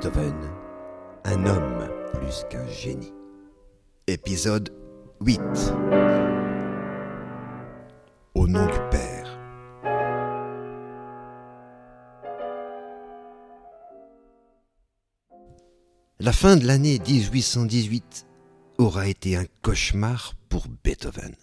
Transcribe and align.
Beethoven, 0.00 0.50
un 1.24 1.44
homme 1.44 1.90
plus 2.14 2.46
qu'un 2.48 2.66
génie. 2.68 3.12
Épisode 4.06 4.72
8 5.20 5.38
Au 8.34 8.48
nom 8.48 8.64
du 8.64 8.78
Père. 8.90 9.38
La 16.18 16.32
fin 16.32 16.56
de 16.56 16.66
l'année 16.66 16.98
1818 16.98 18.26
aura 18.78 19.06
été 19.06 19.36
un 19.36 19.44
cauchemar 19.60 20.32
pour 20.48 20.64
Beethoven. 20.82 21.36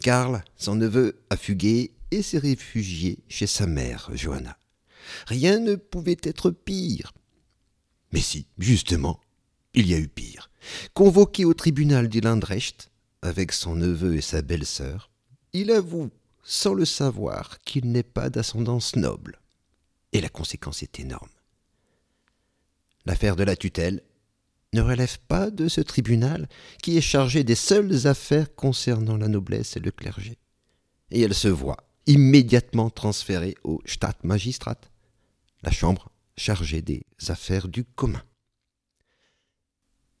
Karl, 0.00 0.42
son 0.56 0.76
neveu, 0.76 1.20
a 1.28 1.36
fugué 1.36 1.92
et 2.10 2.22
s'est 2.22 2.38
réfugié 2.38 3.18
chez 3.28 3.46
sa 3.46 3.66
mère, 3.66 4.08
Johanna. 4.14 4.56
Rien 5.26 5.58
ne 5.58 5.74
pouvait 5.74 6.16
être 6.22 6.50
pire. 6.50 7.12
Mais 8.14 8.20
si, 8.20 8.46
justement, 8.58 9.18
il 9.74 9.88
y 9.88 9.94
a 9.94 9.98
eu 9.98 10.06
pire. 10.06 10.48
Convoqué 10.94 11.44
au 11.44 11.52
tribunal 11.52 12.08
du 12.08 12.20
Landrecht, 12.20 12.92
avec 13.22 13.50
son 13.50 13.74
neveu 13.74 14.14
et 14.14 14.20
sa 14.20 14.40
belle-sœur, 14.40 15.10
il 15.52 15.72
avoue, 15.72 16.12
sans 16.44 16.74
le 16.74 16.84
savoir, 16.84 17.58
qu'il 17.64 17.90
n'est 17.90 18.04
pas 18.04 18.30
d'ascendance 18.30 18.94
noble. 18.94 19.40
Et 20.12 20.20
la 20.20 20.28
conséquence 20.28 20.84
est 20.84 21.00
énorme. 21.00 21.28
L'affaire 23.04 23.34
de 23.34 23.42
la 23.42 23.56
tutelle 23.56 24.04
ne 24.74 24.80
relève 24.80 25.18
pas 25.26 25.50
de 25.50 25.66
ce 25.66 25.80
tribunal 25.80 26.48
qui 26.84 26.96
est 26.96 27.00
chargé 27.00 27.42
des 27.42 27.56
seules 27.56 28.06
affaires 28.06 28.54
concernant 28.54 29.16
la 29.16 29.26
noblesse 29.26 29.76
et 29.76 29.80
le 29.80 29.90
clergé. 29.90 30.38
Et 31.10 31.20
elle 31.20 31.34
se 31.34 31.48
voit 31.48 31.88
immédiatement 32.06 32.90
transférée 32.90 33.56
au 33.64 33.82
Stadtmagistrat, 33.86 34.78
la 35.64 35.72
chambre 35.72 36.13
chargée 36.36 36.82
des 36.82 37.04
affaires 37.28 37.68
du 37.68 37.84
commun. 37.84 38.22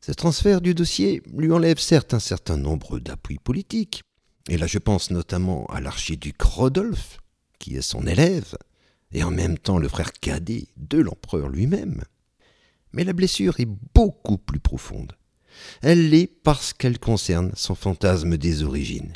Ce 0.00 0.12
transfert 0.12 0.60
du 0.60 0.74
dossier 0.74 1.22
lui 1.32 1.50
enlève 1.50 1.78
certes 1.78 2.12
un 2.12 2.20
certain 2.20 2.56
nombre 2.56 2.98
d'appuis 2.98 3.38
politiques, 3.38 4.02
et 4.48 4.58
là 4.58 4.66
je 4.66 4.78
pense 4.78 5.10
notamment 5.10 5.66
à 5.66 5.80
l'archiduc 5.80 6.40
Rodolphe, 6.42 7.18
qui 7.58 7.76
est 7.76 7.82
son 7.82 8.06
élève, 8.06 8.54
et 9.12 9.22
en 9.22 9.30
même 9.30 9.56
temps 9.56 9.78
le 9.78 9.88
frère 9.88 10.12
cadet 10.12 10.68
de 10.76 10.98
l'empereur 10.98 11.48
lui-même. 11.48 12.02
Mais 12.92 13.04
la 13.04 13.12
blessure 13.12 13.58
est 13.60 13.68
beaucoup 13.94 14.38
plus 14.38 14.60
profonde. 14.60 15.16
Elle 15.82 16.10
l'est 16.10 16.26
parce 16.26 16.72
qu'elle 16.72 16.98
concerne 16.98 17.52
son 17.54 17.74
fantasme 17.74 18.36
des 18.36 18.62
origines. 18.62 19.12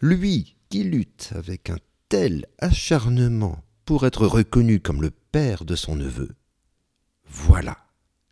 Lui 0.00 0.56
qui 0.68 0.84
lutte 0.84 1.30
avec 1.34 1.70
un 1.70 1.78
tel 2.08 2.46
acharnement 2.58 3.62
pour 3.84 4.06
être 4.06 4.26
reconnu 4.26 4.80
comme 4.80 5.02
le 5.02 5.10
père 5.10 5.64
de 5.64 5.76
son 5.76 5.96
neveu, 5.96 6.34
voilà 7.26 7.76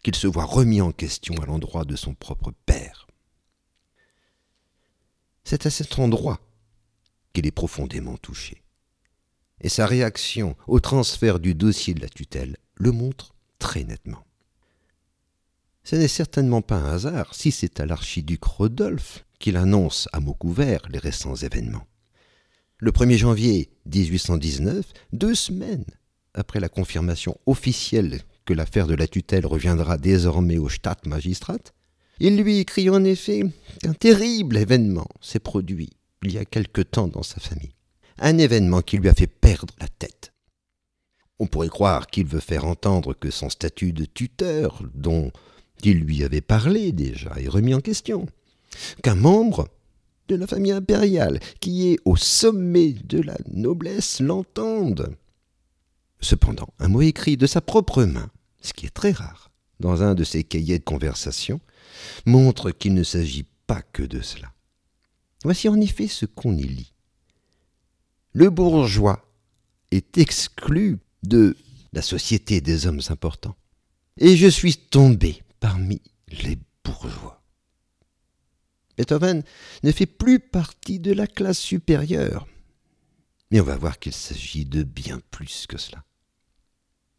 qu'il 0.03 0.15
se 0.15 0.27
voit 0.27 0.45
remis 0.45 0.81
en 0.81 0.93
question 0.93 1.35
à 1.43 1.47
l'endroit 1.47 1.85
de 1.85 1.97
son 1.97 2.15
propre 2.15 2.53
père. 2.67 3.07
C'est 5.45 5.67
à 5.67 5.71
cet 5.71 5.99
endroit 5.99 6.41
qu'il 7.33 7.47
est 7.47 7.53
profondément 7.53 8.17
touché. 8.17 8.63
Et 9.61 9.69
sa 9.69 9.87
réaction 9.87 10.57
au 10.67 10.79
transfert 10.79 11.41
du 11.41 11.55
dossier 11.55 11.95
de 11.95 12.01
la 12.01 12.09
tutelle 12.09 12.57
le 12.75 12.93
montre 12.93 13.35
très 13.59 13.85
nettement. 13.85 14.25
Ce 15.85 15.97
n'est 15.97 16.09
certainement 16.09 16.63
pas 16.63 16.77
un 16.77 16.93
hasard 16.93 17.35
si 17.35 17.51
c'est 17.51 17.81
à 17.81 17.87
l'archiduc 17.87 18.45
Rodolphe 18.45 19.25
qu'il 19.39 19.57
annonce 19.57 20.09
à 20.13 20.21
mots 20.21 20.35
couverts 20.35 20.87
les 20.91 20.99
récents 20.99 21.35
événements. 21.35 21.87
Le 22.81 22.93
1er 22.93 23.17
janvier 23.17 23.71
1819, 23.93 24.93
deux 25.13 25.35
semaines 25.35 25.85
après 26.33 26.61
la 26.61 26.69
confirmation 26.69 27.37
officielle 27.45 28.21
que 28.45 28.55
l'affaire 28.55 28.87
de 28.87 28.95
la 28.95 29.09
tutelle 29.09 29.47
reviendra 29.47 29.99
désormais 29.99 30.59
au 30.59 30.69
Stadtmagistrat, 30.69 31.59
il 32.21 32.41
lui 32.41 32.59
écrit 32.59 32.89
en 32.89 33.03
effet 33.03 33.43
qu'un 33.83 33.95
terrible 33.95 34.57
événement 34.57 35.09
s'est 35.21 35.41
produit 35.41 35.91
il 36.23 36.33
y 36.33 36.39
a 36.39 36.45
quelque 36.45 36.81
temps 36.81 37.09
dans 37.09 37.25
sa 37.25 37.41
famille. 37.41 37.75
Un 38.21 38.39
événement 38.39 38.81
qui 38.81 38.99
lui 38.99 39.09
a 39.09 39.15
fait 39.15 39.27
perdre 39.27 39.75
la 39.81 39.89
tête. 39.89 40.33
On 41.41 41.49
pourrait 41.49 41.69
croire 41.69 42.07
qu'il 42.07 42.27
veut 42.27 42.39
faire 42.39 42.65
entendre 42.65 43.13
que 43.13 43.33
son 43.33 43.51
statut 43.51 43.93
de 43.93 44.05
tuteur, 44.05 44.85
dont 44.95 45.33
il 45.83 45.99
lui 45.99 46.23
avait 46.23 46.43
parlé 46.43 46.93
déjà, 46.93 47.33
est 47.41 47.49
remis 47.49 47.75
en 47.75 47.81
question. 47.81 48.27
Qu'un 49.03 49.17
membre 49.17 49.69
de 50.29 50.37
la 50.37 50.47
famille 50.47 50.73
impériale, 50.73 51.41
qui 51.61 51.89
est 51.89 51.99
au 52.05 52.17
sommet 52.17 52.93
de 52.93 53.21
la 53.21 53.37
noblesse, 53.53 54.21
l'entende. 54.21 55.17
Cependant, 56.21 56.69
un 56.79 56.89
mot 56.89 57.03
écrit 57.03 57.37
de 57.37 57.47
sa 57.47 57.61
propre 57.61 58.05
main, 58.05 58.31
ce 58.61 58.73
qui 58.73 58.87
est 58.87 58.95
très 58.95 59.13
rare, 59.13 59.51
dans 59.81 60.03
un 60.03 60.15
de 60.15 60.25
ses 60.25 60.45
cahiers 60.45 60.79
de 60.79 60.85
conversation, 60.85 61.61
montre 62.27 62.71
qu'il 62.71 62.95
ne 62.95 63.03
s'agit 63.05 63.47
pas 63.67 63.83
que 63.83 64.03
de 64.03 64.21
cela. 64.21 64.53
Voici 65.45 65.69
en 65.69 65.81
effet 65.81 66.09
ce 66.09 66.27
qu'on 66.27 66.57
y 66.57 66.65
lit. 66.65 66.93
Le 68.33 68.51
bourgeois 68.51 69.25
est 69.91 70.19
exclu 70.19 70.99
de 71.23 71.57
la 71.93 72.03
société 72.03 72.61
des 72.61 72.87
hommes 72.87 73.01
importants. 73.09 73.57
Et 74.19 74.37
je 74.37 74.49
suis 74.49 74.77
tombé 74.77 75.43
parmi 75.61 76.01
les 76.29 76.59
bourgeois. 76.85 77.38
Beethoven 78.99 79.45
ne 79.85 79.93
fait 79.93 80.07
plus 80.07 80.41
partie 80.41 80.99
de 80.99 81.13
la 81.13 81.29
classe 81.29 81.61
supérieure. 81.61 82.49
Mais 83.51 83.61
on 83.61 83.65
va 83.65 83.77
voir 83.77 84.01
qu'il 84.01 84.13
s'agit 84.13 84.67
de 84.67 84.83
bien 84.83 85.21
plus 85.31 85.67
que 85.69 85.79
cela. 85.79 86.05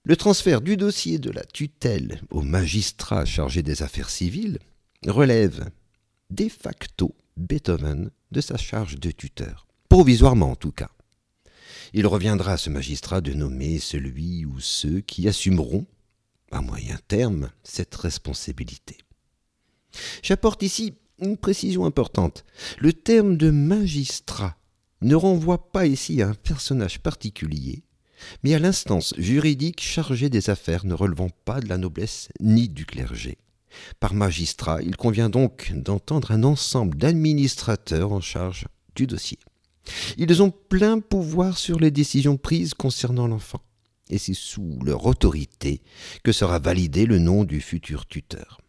Le 0.04 0.18
transfert 0.18 0.60
du 0.60 0.76
dossier 0.76 1.20
de 1.20 1.32
la 1.32 1.44
tutelle 1.44 2.22
au 2.32 2.42
magistrat 2.42 3.24
chargé 3.24 3.64
des 3.64 3.82
affaires 3.82 4.10
civiles 4.10 4.60
relève 5.08 5.70
de 6.30 6.50
facto 6.50 7.16
Beethoven 7.38 8.12
de 8.32 8.42
sa 8.42 8.58
charge 8.58 9.00
de 9.00 9.12
tuteur, 9.12 9.66
provisoirement 9.88 10.52
en 10.52 10.56
tout 10.56 10.74
cas. 10.74 10.92
Il 11.94 12.06
reviendra 12.08 12.54
à 12.54 12.58
ce 12.58 12.70
magistrat 12.70 13.22
de 13.22 13.34
nommer 13.34 13.80
celui 13.80 14.46
ou 14.46 14.60
ceux 14.60 15.00
qui 15.00 15.28
assumeront, 15.28 15.88
à 16.52 16.62
moyen 16.62 17.00
terme, 17.08 17.52
cette 17.64 17.96
responsabilité. 17.96 18.98
J'apporte 20.22 20.62
ici 20.62 20.94
une 21.22 21.38
précision 21.38 21.86
importante. 21.86 22.46
Le 22.80 22.94
terme 22.94 23.38
de 23.38 23.52
magistrat 23.52 24.56
ne 25.02 25.16
renvoie 25.16 25.72
pas 25.72 25.86
ici 25.86 26.22
à 26.22 26.30
un 26.30 26.34
personnage 26.34 27.00
particulier, 27.00 27.84
mais 28.44 28.54
à 28.54 28.60
l'instance 28.60 29.14
juridique 29.18 29.82
chargée 29.82 30.30
des 30.30 30.50
affaires 30.50 30.86
ne 30.86 30.94
relevant 30.94 31.30
pas 31.46 31.62
de 31.62 31.70
la 31.70 31.78
noblesse 31.78 32.30
ni 32.40 32.68
du 32.70 32.86
clergé. 32.86 33.38
Par 34.00 34.14
magistrat, 34.14 34.82
il 34.82 34.98
convient 34.98 35.30
donc 35.30 35.72
d'entendre 35.76 36.32
un 36.32 36.44
ensemble 36.44 36.98
d'administrateurs 36.98 38.12
en 38.12 38.22
charge 38.22 38.66
du 38.96 39.08
dossier. 39.08 39.40
Ils 40.18 40.42
ont 40.44 40.52
plein 40.52 41.00
pouvoir 41.00 41.58
sur 41.58 41.80
les 41.80 41.92
décisions 41.92 42.38
prises 42.38 42.74
concernant 42.74 43.28
l'enfant, 43.28 43.62
et 44.10 44.18
c'est 44.18 44.34
sous 44.34 44.80
leur 44.84 45.06
autorité 45.06 45.82
que 46.24 46.32
sera 46.32 46.60
validé 46.60 47.06
le 47.06 47.20
nom 47.20 47.44
du 47.44 47.62
futur 47.62 48.06
tuteur. 48.06 48.60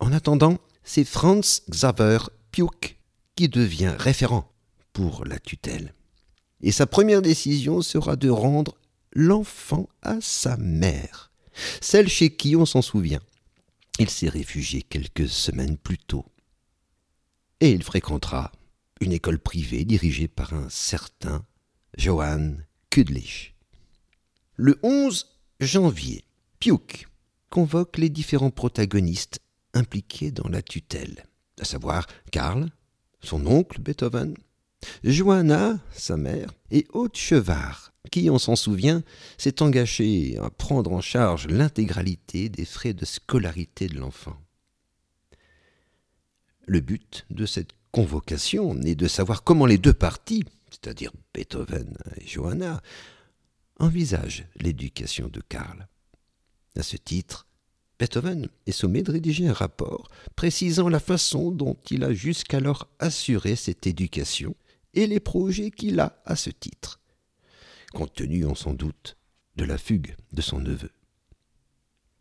En 0.00 0.12
attendant, 0.12 0.58
c'est 0.84 1.04
Franz 1.04 1.62
Xaver 1.70 2.18
Piuk 2.50 2.98
qui 3.34 3.48
devient 3.48 3.94
référent 3.98 4.52
pour 4.92 5.24
la 5.24 5.38
tutelle. 5.38 5.94
Et 6.60 6.72
sa 6.72 6.86
première 6.86 7.22
décision 7.22 7.82
sera 7.82 8.16
de 8.16 8.28
rendre 8.28 8.76
l'enfant 9.12 9.88
à 10.02 10.20
sa 10.20 10.56
mère, 10.56 11.32
celle 11.80 12.08
chez 12.08 12.34
qui 12.34 12.56
on 12.56 12.66
s'en 12.66 12.82
souvient. 12.82 13.20
Il 13.98 14.08
s'est 14.08 14.28
réfugié 14.28 14.82
quelques 14.82 15.28
semaines 15.28 15.76
plus 15.76 15.98
tôt. 15.98 16.24
Et 17.60 17.70
il 17.70 17.82
fréquentera 17.82 18.52
une 19.00 19.12
école 19.12 19.38
privée 19.38 19.84
dirigée 19.84 20.28
par 20.28 20.54
un 20.54 20.68
certain 20.70 21.44
Johann 21.96 22.64
Kudlich. 22.90 23.54
Le 24.56 24.78
11 24.82 25.26
janvier, 25.60 26.24
Piuk 26.58 27.08
convoque 27.50 27.98
les 27.98 28.08
différents 28.08 28.50
protagonistes 28.50 29.40
impliqués 29.74 30.30
dans 30.30 30.48
la 30.48 30.62
tutelle, 30.62 31.24
à 31.60 31.64
savoir 31.64 32.06
Karl, 32.30 32.70
son 33.22 33.46
oncle 33.46 33.80
Beethoven, 33.80 34.34
Johanna, 35.04 35.78
sa 35.92 36.16
mère, 36.16 36.52
et 36.70 36.86
Haute 36.92 37.16
Chevard, 37.16 37.92
qui, 38.10 38.30
on 38.30 38.38
s'en 38.38 38.56
souvient, 38.56 39.02
s'est 39.38 39.62
engagé 39.62 40.38
à 40.38 40.50
prendre 40.50 40.92
en 40.92 41.00
charge 41.00 41.46
l'intégralité 41.46 42.48
des 42.48 42.64
frais 42.64 42.94
de 42.94 43.04
scolarité 43.04 43.86
de 43.86 43.98
l'enfant. 43.98 44.36
Le 46.66 46.80
but 46.80 47.26
de 47.30 47.46
cette 47.46 47.72
convocation 47.90 48.80
est 48.82 48.94
de 48.94 49.08
savoir 49.08 49.44
comment 49.44 49.66
les 49.66 49.78
deux 49.78 49.92
parties, 49.92 50.44
c'est-à-dire 50.70 51.12
Beethoven 51.34 51.96
et 52.16 52.26
Johanna, 52.26 52.80
envisagent 53.78 54.46
l'éducation 54.56 55.28
de 55.28 55.40
Karl. 55.40 55.88
À 56.76 56.82
ce 56.82 56.96
titre, 56.96 57.46
Beethoven 58.02 58.48
est 58.66 58.72
sommé 58.72 59.04
de 59.04 59.12
rédiger 59.12 59.46
un 59.46 59.52
rapport 59.52 60.10
précisant 60.34 60.88
la 60.88 60.98
façon 60.98 61.52
dont 61.52 61.76
il 61.88 62.02
a 62.02 62.12
jusqu'alors 62.12 62.88
assuré 62.98 63.54
cette 63.54 63.86
éducation 63.86 64.56
et 64.92 65.06
les 65.06 65.20
projets 65.20 65.70
qu'il 65.70 66.00
a 66.00 66.20
à 66.24 66.34
ce 66.34 66.50
titre, 66.50 66.98
compte 67.92 68.12
tenu, 68.12 68.44
on 68.44 68.56
s'en 68.56 68.74
doute, 68.74 69.16
de 69.54 69.62
la 69.62 69.78
fugue 69.78 70.16
de 70.32 70.42
son 70.42 70.58
neveu. 70.58 70.90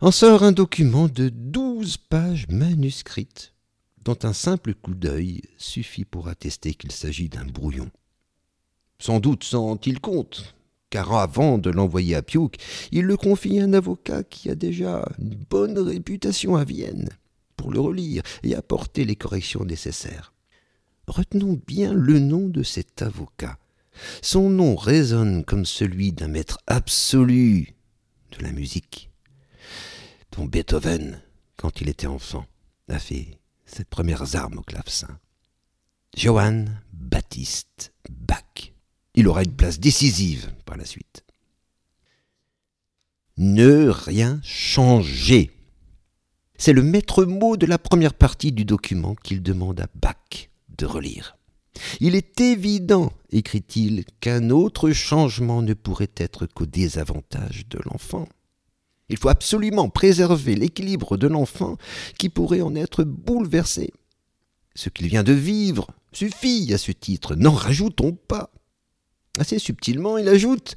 en 0.02 0.12
sort 0.12 0.44
un 0.44 0.52
document 0.52 1.08
de 1.08 1.30
douze 1.30 1.98
pages 1.98 2.48
manuscrites, 2.48 3.56
dont 4.04 4.20
un 4.22 4.34
simple 4.34 4.76
coup 4.76 4.94
d'œil 4.94 5.42
suffit 5.58 6.06
pour 6.06 6.28
attester 6.28 6.76
qu'il 6.76 6.92
s'agit 6.92 7.28
d'un 7.28 7.46
brouillon. 7.46 7.90
Sans 9.00 9.20
doute 9.20 9.44
s'en 9.44 9.64
rend-il 9.64 10.00
compte, 10.00 10.54
car 10.92 11.14
avant 11.14 11.58
de 11.58 11.72
l'envoyer 11.72 12.16
à 12.16 12.22
Piouk, 12.22 12.58
il 12.92 13.06
le 13.06 13.18
confie 13.18 13.60
à 13.60 13.64
un 13.64 13.74
avocat 13.74 14.24
qui 14.24 14.52
a 14.52 14.56
déjà 14.56 15.10
une 15.18 15.36
bonne 15.50 15.80
réputation 15.80 16.56
à 16.56 16.64
Vienne, 16.64 17.10
pour 17.56 17.72
le 17.72 17.80
relire 17.80 18.22
et 18.44 18.54
apporter 18.54 19.06
les 19.06 19.16
corrections 19.16 19.66
nécessaires. 19.66 20.34
Retenons 21.08 21.60
bien 21.66 21.94
le 21.94 22.20
nom 22.20 22.48
de 22.48 22.62
cet 22.62 23.02
avocat. 23.02 23.58
Son 24.22 24.50
nom 24.50 24.76
résonne 24.76 25.44
comme 25.46 25.66
celui 25.66 26.12
d'un 26.12 26.28
maître 26.28 26.60
absolu 26.68 27.74
de 28.38 28.44
la 28.44 28.52
musique, 28.52 29.10
dont 30.34 30.46
Beethoven, 30.46 31.22
quand 31.56 31.82
il 31.82 31.90
était 31.90 32.08
enfant, 32.08 32.46
a 32.90 33.00
fait 33.00 33.40
ses 33.66 33.86
premières 33.86 34.36
armes 34.36 34.58
au 34.58 34.62
clavecin. 34.62 35.20
Johann 36.18 36.82
Baptiste 36.92 37.94
Bach. 38.10 38.71
Il 39.16 39.28
aura 39.28 39.44
une 39.44 39.56
place 39.56 39.80
décisive 39.80 40.54
par 40.66 40.78
la 40.78 40.86
suite. 40.86 41.24
Ne 43.38 43.90
rien 43.90 44.40
changer. 44.44 45.52
C'est 46.58 46.74
le 46.74 46.84
maître 46.84 47.26
mot 47.26 47.58
de 47.58 47.66
la 47.66 47.78
première 47.78 48.14
partie 48.14 48.52
du 48.52 48.66
document 48.66 49.16
qu'il 49.16 49.42
demande 49.42 49.80
à 49.80 49.88
Bach 49.96 50.50
de 50.78 50.86
relire. 50.86 51.38
Il 52.00 52.16
est 52.16 52.40
évident, 52.40 53.12
écrit-il, 53.32 54.06
qu'un 54.20 54.50
autre 54.50 54.92
changement 54.92 55.62
ne 55.62 55.74
pourrait 55.74 56.12
être 56.18 56.46
qu'au 56.46 56.66
désavantage 56.66 57.68
de 57.70 57.80
l'enfant. 57.86 58.28
Il 59.10 59.18
faut 59.18 59.30
absolument 59.30 59.90
préserver 59.90 60.56
l'équilibre 60.56 61.18
de 61.18 61.28
l'enfant 61.28 61.78
qui 62.18 62.30
pourrait 62.30 62.62
en 62.62 62.76
être 62.76 63.04
bouleversé. 63.04 63.92
Ce 64.76 64.90
qu'il 64.90 65.08
vient 65.08 65.24
de 65.24 65.34
vivre 65.34 65.88
suffit 66.14 66.74
à 66.74 66.78
ce 66.78 66.92
titre, 66.92 67.36
n'en 67.36 67.52
rajoutons 67.52 68.14
pas. 68.14 68.52
Assez 69.40 69.60
subtilement, 69.60 70.18
il 70.18 70.28
ajoute 70.28 70.76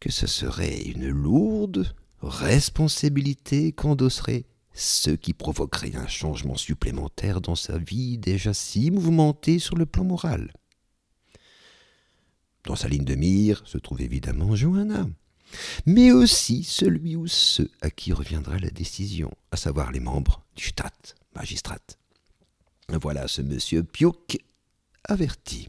que 0.00 0.10
ce 0.10 0.26
serait 0.26 0.82
une 0.82 1.08
lourde 1.08 1.94
responsabilité 2.22 3.72
qu'endosserait 3.72 4.44
ce 4.72 5.10
qui 5.10 5.32
provoquerait 5.32 5.94
un 5.96 6.06
changement 6.06 6.56
supplémentaire 6.56 7.40
dans 7.40 7.54
sa 7.54 7.78
vie 7.78 8.18
déjà 8.18 8.52
si 8.52 8.90
mouvementée 8.90 9.58
sur 9.58 9.76
le 9.76 9.86
plan 9.86 10.04
moral. 10.04 10.52
Dans 12.64 12.76
sa 12.76 12.88
ligne 12.88 13.04
de 13.04 13.14
mire 13.14 13.62
se 13.66 13.78
trouve 13.78 14.00
évidemment 14.00 14.56
Johanna, 14.56 15.06
mais 15.86 16.12
aussi 16.12 16.64
celui 16.64 17.14
ou 17.14 17.26
ceux 17.26 17.70
à 17.82 17.90
qui 17.90 18.12
reviendra 18.12 18.58
la 18.58 18.70
décision, 18.70 19.30
à 19.52 19.56
savoir 19.56 19.92
les 19.92 20.00
membres 20.00 20.44
du 20.56 20.64
Stat, 20.64 20.90
magistrat. 21.34 21.78
Voilà 22.88 23.28
ce 23.28 23.42
monsieur 23.42 23.82
Piouk 23.82 24.38
averti. 25.04 25.68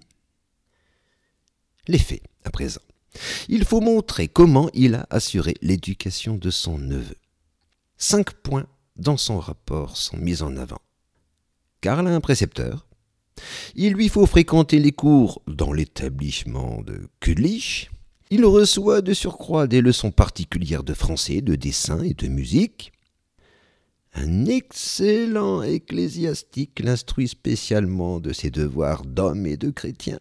Les 1.88 2.00
faits, 2.00 2.24
à 2.44 2.50
présent. 2.50 2.82
Il 3.48 3.64
faut 3.66 3.82
montrer 3.82 4.28
comment 4.28 4.70
il 4.74 4.96
a 4.96 5.08
assuré 5.10 5.54
l'éducation 5.62 6.36
de 6.36 6.50
son 6.50 6.78
neveu. 6.78 7.16
Cinq 7.98 8.32
points 8.32 8.68
dans 8.98 9.18
son 9.18 9.40
rapport 9.40 9.98
sont 9.98 10.18
mis 10.18 10.42
en 10.42 10.58
avant. 10.58 10.82
Karl 11.82 12.08
a 12.08 12.16
un 12.16 12.22
précepteur. 12.22 12.88
Il 13.76 13.94
lui 13.94 14.10
faut 14.10 14.26
fréquenter 14.26 14.80
les 14.80 14.92
cours 14.92 15.42
dans 15.48 15.74
l'établissement 15.74 16.82
de 16.82 17.10
Kudlich. 17.20 17.92
Il 18.32 18.46
reçoit 18.46 19.02
de 19.02 19.14
surcroît 19.14 19.68
des 19.68 19.82
leçons 19.82 20.12
particulières 20.12 20.84
de 20.84 20.94
français, 20.94 21.42
de 21.42 21.56
dessin 21.56 22.02
et 22.02 22.14
de 22.14 22.28
musique. 22.28 22.92
Un 24.14 24.46
excellent 24.46 25.62
ecclésiastique 25.62 26.80
l'instruit 26.80 27.28
spécialement 27.28 28.20
de 28.20 28.32
ses 28.32 28.50
devoirs 28.50 29.04
d'homme 29.04 29.46
et 29.46 29.58
de 29.58 29.70
chrétien. 29.70 30.20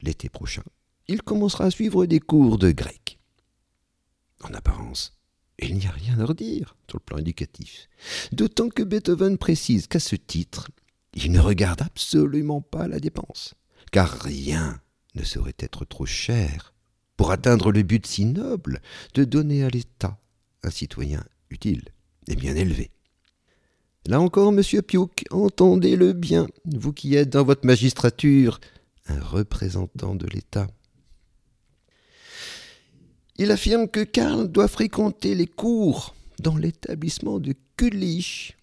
L'été 0.00 0.28
prochain, 0.28 0.62
il 1.08 1.22
commencera 1.22 1.64
à 1.64 1.70
suivre 1.70 2.06
des 2.06 2.20
cours 2.20 2.58
de 2.58 2.70
grec. 2.70 3.18
En 4.42 4.54
apparence, 4.54 5.18
il 5.58 5.74
n'y 5.74 5.86
a 5.86 5.90
rien 5.90 6.20
à 6.20 6.24
redire 6.24 6.76
sur 6.88 6.98
le 6.98 7.04
plan 7.04 7.18
éducatif, 7.18 7.88
d'autant 8.30 8.68
que 8.68 8.82
Beethoven 8.82 9.38
précise 9.38 9.88
qu'à 9.88 9.98
ce 9.98 10.14
titre, 10.14 10.68
il 11.14 11.32
ne 11.32 11.40
regarde 11.40 11.82
absolument 11.82 12.60
pas 12.60 12.86
la 12.86 13.00
dépense, 13.00 13.54
car 13.90 14.10
rien 14.20 14.80
ne 15.14 15.24
saurait 15.24 15.56
être 15.58 15.84
trop 15.84 16.06
cher 16.06 16.74
pour 17.16 17.32
atteindre 17.32 17.72
le 17.72 17.82
but 17.82 18.06
si 18.06 18.24
noble 18.24 18.80
de 19.14 19.24
donner 19.24 19.64
à 19.64 19.68
l'État 19.68 20.18
un 20.62 20.70
citoyen 20.70 21.24
utile 21.50 21.88
et 22.28 22.36
bien 22.36 22.54
élevé. 22.54 22.90
Là 24.06 24.20
encore, 24.20 24.52
monsieur 24.52 24.80
Piouk, 24.80 25.24
entendez-le 25.30 26.12
bien, 26.12 26.46
vous 26.64 26.92
qui 26.92 27.16
êtes 27.16 27.30
dans 27.30 27.44
votre 27.44 27.66
magistrature 27.66 28.60
un 29.08 29.20
représentant 29.20 30.14
de 30.14 30.26
l'État. 30.26 30.66
Il 33.36 33.50
affirme 33.50 33.88
que 33.88 34.04
Karl 34.04 34.48
doit 34.48 34.68
fréquenter 34.68 35.34
les 35.34 35.46
cours 35.46 36.14
dans 36.40 36.56
l'établissement 36.56 37.38
de 37.38 37.54
Kudlich. 37.76 38.56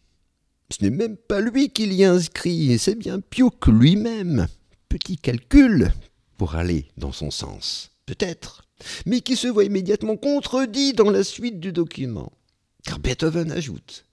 Ce 0.70 0.84
n'est 0.84 0.90
même 0.90 1.18
pas 1.18 1.42
lui 1.42 1.70
qui 1.70 1.86
l'y 1.86 2.04
inscrit, 2.04 2.78
c'est 2.80 2.96
bien 2.96 3.20
Piouk 3.20 3.68
lui-même. 3.68 4.48
Petit 4.90 5.18
calcul 5.18 5.92
pour 6.38 6.56
aller 6.56 6.88
dans 6.98 7.12
son 7.12 7.32
sens 7.32 7.92
peut-être, 8.06 8.68
mais 9.06 9.22
qui 9.22 9.36
se 9.36 9.48
voit 9.48 9.64
immédiatement 9.64 10.18
contredit 10.18 10.94
dans 10.94 11.10
la 11.10 11.24
suite 11.24 11.60
du 11.60 11.72
document. 11.72 12.32
Car 12.84 13.00
Beethoven 13.00 13.52
ajoute 13.52 14.06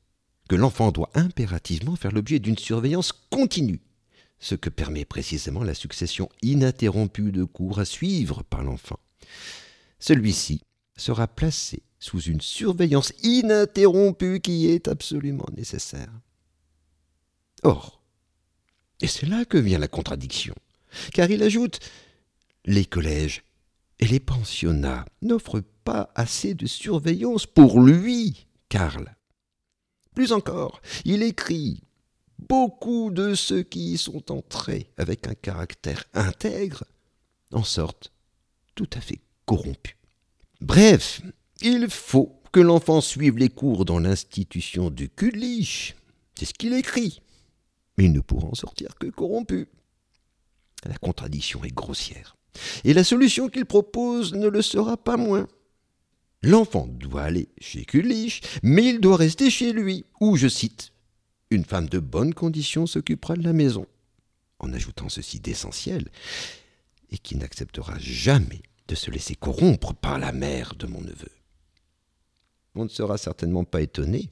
que 0.49 0.57
l'enfant 0.57 0.93
doit 0.93 1.11
impérativement 1.15 1.97
faire 1.97 2.13
l'objet 2.13 2.39
d'une 2.39 2.59
surveillance 2.59 3.13
continue, 3.31 3.81
ce 4.43 4.57
que 4.57 4.69
permet 4.69 5.05
précisément 5.05 5.63
la 5.63 5.73
succession 5.73 6.29
ininterrompue 6.43 7.31
de 7.31 7.45
cours 7.45 7.79
à 7.79 7.85
suivre 7.85 8.43
par 8.43 8.65
l'enfant. 8.65 8.99
Celui-ci 10.01 10.61
sera 10.97 11.29
placé 11.29 11.85
sous 12.01 12.21
une 12.21 12.41
surveillance 12.41 13.13
ininterrompue 13.23 14.41
qui 14.41 14.67
est 14.67 14.89
absolument 14.89 15.47
nécessaire. 15.57 16.11
Or, 17.63 18.03
et 19.01 19.07
c'est 19.07 19.27
là 19.27 19.45
que 19.45 19.59
vient 19.59 19.79
la 19.79 19.87
contradiction, 19.87 20.57
car 21.15 21.31
il 21.31 21.45
ajoute 21.45 21.79
les 22.65 22.85
collèges 22.85 23.45
et 24.01 24.09
les 24.09 24.21
pensionnats 24.21 25.05
n'offrent 25.23 25.63
pas 25.85 26.11
assez 26.17 26.55
de 26.55 26.67
surveillance 26.67 27.47
pour 27.47 27.81
lui, 27.81 28.49
Karl. 28.69 29.15
Plus 30.17 30.33
encore, 30.33 30.83
il 31.05 31.23
écrit 31.23 31.85
Beaucoup 32.49 33.11
de 33.11 33.35
ceux 33.35 33.63
qui 33.63 33.93
y 33.93 33.99
sont 33.99 34.33
entrés 34.33 34.91
avec 34.97 35.29
un 35.29 35.35
caractère 35.35 36.05
intègre 36.13 36.85
en 37.53 37.63
sortent 37.63 38.13
tout 38.75 38.89
à 38.95 39.01
fait 39.01 39.21
corrompus. 39.47 39.97
Bref, 40.61 41.23
il 41.61 41.89
faut 41.89 42.41
que 42.51 42.61
l'enfant 42.61 43.01
suive 43.01 43.39
les 43.39 43.49
cours 43.49 43.85
dans 43.85 43.99
l'institution 43.99 44.91
du 44.91 45.09
Kudlich. 45.09 45.95
C'est 46.35 46.47
ce 46.47 46.55
qu'il 46.55 46.73
écrit. 46.73 47.21
Mais 47.97 48.07
il 48.07 48.13
ne 48.13 48.21
pourra 48.21 48.49
en 48.49 48.55
sortir 48.55 48.97
que 48.99 49.07
corrompu. 49.07 49.69
La 50.85 50.97
contradiction 50.97 51.63
est 51.65 51.75
grossière. 51.75 52.37
Et 52.85 52.93
la 52.93 53.05
solution 53.05 53.49
qu'il 53.49 53.67
propose 53.67 54.35
ne 54.35 54.49
le 54.49 54.63
sera 54.63 54.97
pas 54.97 55.17
moins. 55.17 55.47
L'enfant 56.43 56.89
doit 56.89 57.23
aller 57.23 57.49
chez 57.61 57.85
Kulich, 57.85 58.43
mais 58.65 58.89
il 58.89 59.01
doit 59.01 59.17
rester 59.17 59.49
chez 59.49 59.73
lui, 59.73 60.05
où, 60.21 60.37
je 60.37 60.49
cite, 60.49 60.92
une 61.53 61.65
femme 61.65 61.89
de 61.89 61.99
bonne 61.99 62.35
condition 62.35 62.87
s'occupera 62.87 63.37
de 63.37 63.43
la 63.43 63.53
maison, 63.53 63.87
en 64.59 64.73
ajoutant 64.73 65.09
ceci 65.09 65.41
d'essentiel, 65.41 66.09
et 67.11 67.19
qui 67.19 67.37
n'acceptera 67.37 67.99
jamais 67.99 68.63
de 68.89 68.95
se 68.95 69.11
laisser 69.11 69.35
corrompre 69.35 69.95
par 69.95 70.19
la 70.19 70.33
mère 70.33 70.75
de 70.75 70.87
mon 70.87 71.01
neveu. 71.01 71.31
On 72.75 72.85
ne 72.85 72.89
sera 72.89 73.19
certainement 73.19 73.65
pas 73.65 73.83
étonné, 73.83 74.31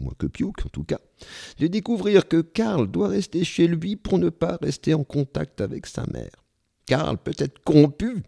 moins 0.00 0.14
que 0.16 0.26
Piouk 0.26 0.64
en 0.64 0.68
tout 0.68 0.84
cas, 0.84 1.00
de 1.58 1.66
découvrir 1.66 2.28
que 2.28 2.40
Karl 2.40 2.88
doit 2.88 3.08
rester 3.08 3.44
chez 3.44 3.66
lui 3.66 3.96
pour 3.96 4.18
ne 4.18 4.28
pas 4.28 4.56
rester 4.62 4.94
en 4.94 5.04
contact 5.04 5.60
avec 5.60 5.86
sa 5.86 6.06
mère. 6.06 6.44
Karl 6.86 7.18
peut 7.18 7.34
être 7.38 7.58
corrompu 7.64 8.22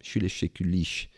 chez 0.00 0.18
les 0.18 0.28
Chéculich, 0.28 1.08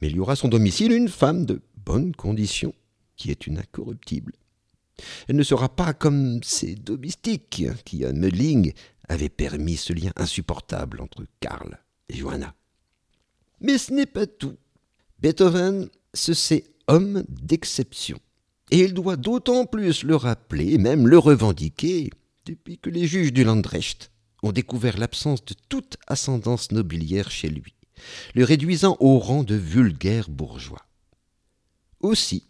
mais 0.00 0.08
il 0.08 0.16
y 0.16 0.20
aura 0.20 0.36
son 0.36 0.48
domicile 0.48 0.92
une 0.92 1.08
femme 1.08 1.46
de 1.46 1.62
bonne 1.76 2.14
condition, 2.14 2.74
qui 3.16 3.30
est 3.30 3.46
une 3.46 3.58
incorruptible. 3.58 4.34
Elle 5.28 5.36
ne 5.36 5.42
sera 5.42 5.68
pas 5.68 5.92
comme 5.94 6.42
ces 6.42 6.74
domestiques 6.74 7.66
qui, 7.84 8.04
à 8.04 8.12
Meudling, 8.12 8.72
avaient 9.08 9.28
permis 9.28 9.76
ce 9.76 9.92
lien 9.92 10.12
insupportable 10.16 11.00
entre 11.00 11.24
Karl 11.40 11.78
et 12.08 12.16
Johanna. 12.16 12.54
Mais 13.60 13.78
ce 13.78 13.92
n'est 13.92 14.06
pas 14.06 14.26
tout. 14.26 14.56
Beethoven 15.20 15.88
se 16.14 16.34
sait 16.34 16.64
homme 16.86 17.24
d'exception. 17.28 18.18
Et 18.70 18.80
il 18.80 18.94
doit 18.94 19.16
d'autant 19.16 19.66
plus 19.66 20.04
le 20.04 20.16
rappeler, 20.16 20.78
même 20.78 21.08
le 21.08 21.18
revendiquer, 21.18 22.10
depuis 22.44 22.78
que 22.78 22.90
les 22.90 23.06
juges 23.06 23.32
du 23.32 23.44
Landrecht 23.44 24.10
ont 24.42 24.52
découvert 24.52 24.98
l'absence 24.98 25.44
de 25.44 25.54
toute 25.68 25.96
ascendance 26.06 26.70
nobiliaire 26.70 27.30
chez 27.30 27.48
lui, 27.48 27.74
le 28.34 28.44
réduisant 28.44 28.96
au 29.00 29.18
rang 29.18 29.42
de 29.42 29.54
vulgaire 29.54 30.28
bourgeois. 30.28 30.86
Aussi 32.00 32.47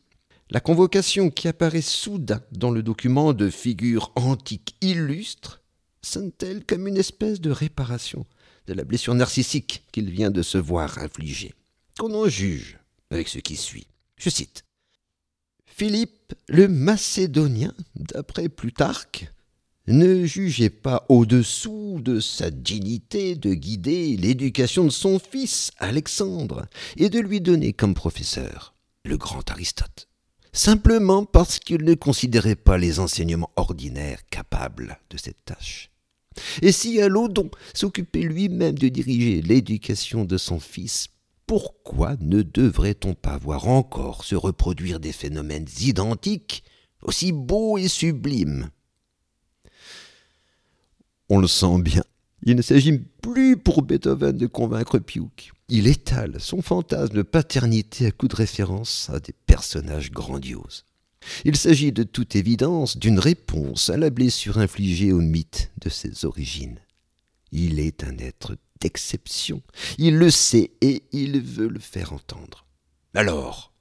La 0.50 0.60
convocation 0.60 1.28
qui 1.28 1.46
apparaît 1.46 1.82
soudain 1.82 2.40
dans 2.52 2.70
le 2.70 2.82
document 2.82 3.34
de 3.34 3.50
figures 3.50 4.12
antiques 4.16 4.76
illustres 4.80 5.60
sonne-t-elle 6.00 6.64
comme 6.64 6.86
une 6.86 6.96
espèce 6.96 7.38
de 7.42 7.50
réparation 7.50 8.24
de 8.66 8.72
la 8.72 8.84
blessure 8.84 9.14
narcissique 9.14 9.82
qu'il 9.92 10.10
vient 10.10 10.30
de 10.30 10.40
se 10.40 10.56
voir 10.56 10.98
infliger 11.00 11.52
Qu'on 11.98 12.14
en 12.14 12.28
juge 12.28 12.78
avec 13.10 13.28
ce 13.28 13.40
qui 13.40 13.56
suit. 13.56 13.88
Je 14.16 14.30
cite. 14.30 14.64
Philippe 15.66 16.34
le 16.48 16.66
Macédonien, 16.66 17.74
d'après 17.94 18.48
Plutarque, 18.48 19.30
ne 19.86 20.24
jugeait 20.24 20.70
pas 20.70 21.04
au-dessous 21.10 22.00
de 22.02 22.20
sa 22.20 22.50
dignité 22.50 23.36
de 23.36 23.52
guider 23.52 24.16
l'éducation 24.16 24.84
de 24.84 24.90
son 24.90 25.18
fils 25.18 25.72
Alexandre 25.78 26.66
et 26.96 27.10
de 27.10 27.20
lui 27.20 27.42
donner 27.42 27.74
comme 27.74 27.94
professeur 27.94 28.74
le 29.04 29.18
grand 29.18 29.50
Aristote 29.50 30.08
simplement 30.52 31.24
parce 31.24 31.58
qu'il 31.58 31.84
ne 31.84 31.94
considérait 31.94 32.56
pas 32.56 32.78
les 32.78 33.00
enseignements 33.00 33.50
ordinaires 33.56 34.26
capables 34.30 34.98
de 35.10 35.16
cette 35.16 35.44
tâche. 35.44 35.90
Et 36.62 36.72
si 36.72 37.00
Alodon 37.00 37.50
s'occupait 37.74 38.22
lui-même 38.22 38.78
de 38.78 38.88
diriger 38.88 39.42
l'éducation 39.42 40.24
de 40.24 40.38
son 40.38 40.60
fils, 40.60 41.08
pourquoi 41.46 42.16
ne 42.20 42.42
devrait-on 42.42 43.14
pas 43.14 43.38
voir 43.38 43.68
encore 43.68 44.24
se 44.24 44.34
reproduire 44.34 45.00
des 45.00 45.12
phénomènes 45.12 45.66
identiques, 45.80 46.62
aussi 47.02 47.32
beaux 47.32 47.78
et 47.78 47.88
sublimes? 47.88 48.70
On 51.30 51.38
le 51.38 51.48
sent 51.48 51.80
bien, 51.80 52.04
il 52.42 52.56
ne 52.56 52.62
s'agit 52.62 52.98
plus 53.22 53.56
pour 53.56 53.82
Beethoven 53.82 54.36
de 54.36 54.46
convaincre 54.46 54.98
Piouk. 54.98 55.52
Il 55.68 55.86
étale 55.86 56.40
son 56.40 56.62
fantasme 56.62 57.14
de 57.14 57.22
paternité 57.22 58.06
à 58.06 58.10
coup 58.10 58.28
de 58.28 58.36
référence 58.36 59.10
à 59.12 59.20
des 59.20 59.34
personnages 59.46 60.10
grandioses. 60.10 60.84
Il 61.44 61.56
s'agit 61.56 61.92
de 61.92 62.04
toute 62.04 62.36
évidence 62.36 62.96
d'une 62.96 63.18
réponse 63.18 63.90
à 63.90 63.96
la 63.96 64.10
blessure 64.10 64.58
infligée 64.58 65.12
au 65.12 65.20
mythe 65.20 65.70
de 65.80 65.88
ses 65.88 66.24
origines. 66.24 66.80
Il 67.50 67.80
est 67.80 68.04
un 68.04 68.16
être 68.18 68.56
d'exception, 68.80 69.62
il 69.98 70.16
le 70.16 70.30
sait 70.30 70.70
et 70.80 71.02
il 71.12 71.40
veut 71.40 71.68
le 71.68 71.80
faire 71.80 72.12
entendre. 72.12 72.66
Alors, 73.14 73.72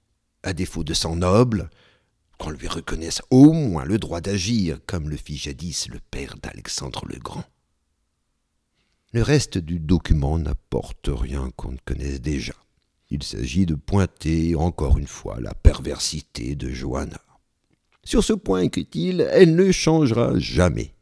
à 0.44 0.54
défaut 0.54 0.84
de 0.84 0.94
sang 0.94 1.16
noble, 1.16 1.70
qu'on 2.40 2.50
lui 2.50 2.68
reconnaisse 2.68 3.22
au 3.30 3.52
moins 3.52 3.86
le 3.86 4.00
droit 4.00 4.22
d'agir 4.22 4.80
comme 4.88 5.10
le 5.10 5.18
fit 5.18 5.38
jadis 5.38 5.88
le 5.90 6.00
père 6.00 6.36
d'Alexandre 6.42 7.06
le 7.08 7.20
Grand. 7.20 7.46
Le 9.18 9.24
reste 9.24 9.58
du 9.58 9.80
document 9.80 10.38
n'apporte 10.38 11.10
rien 11.12 11.50
qu'on 11.56 11.72
ne 11.72 11.80
connaisse 11.84 12.22
déjà. 12.22 12.54
Il 13.10 13.24
s'agit 13.24 13.66
de 13.66 13.74
pointer 13.74 14.54
encore 14.54 15.00
une 15.00 15.08
fois 15.08 15.40
la 15.42 15.56
perversité 15.56 16.56
de 16.56 16.70
Johanna. 16.70 17.20
Sur 18.04 18.24
ce 18.24 18.34
point, 18.34 18.62
écrit-il, 18.62 19.22
elle 19.32 19.56
ne 19.56 19.72
changera 19.72 20.38
jamais. 20.38 20.94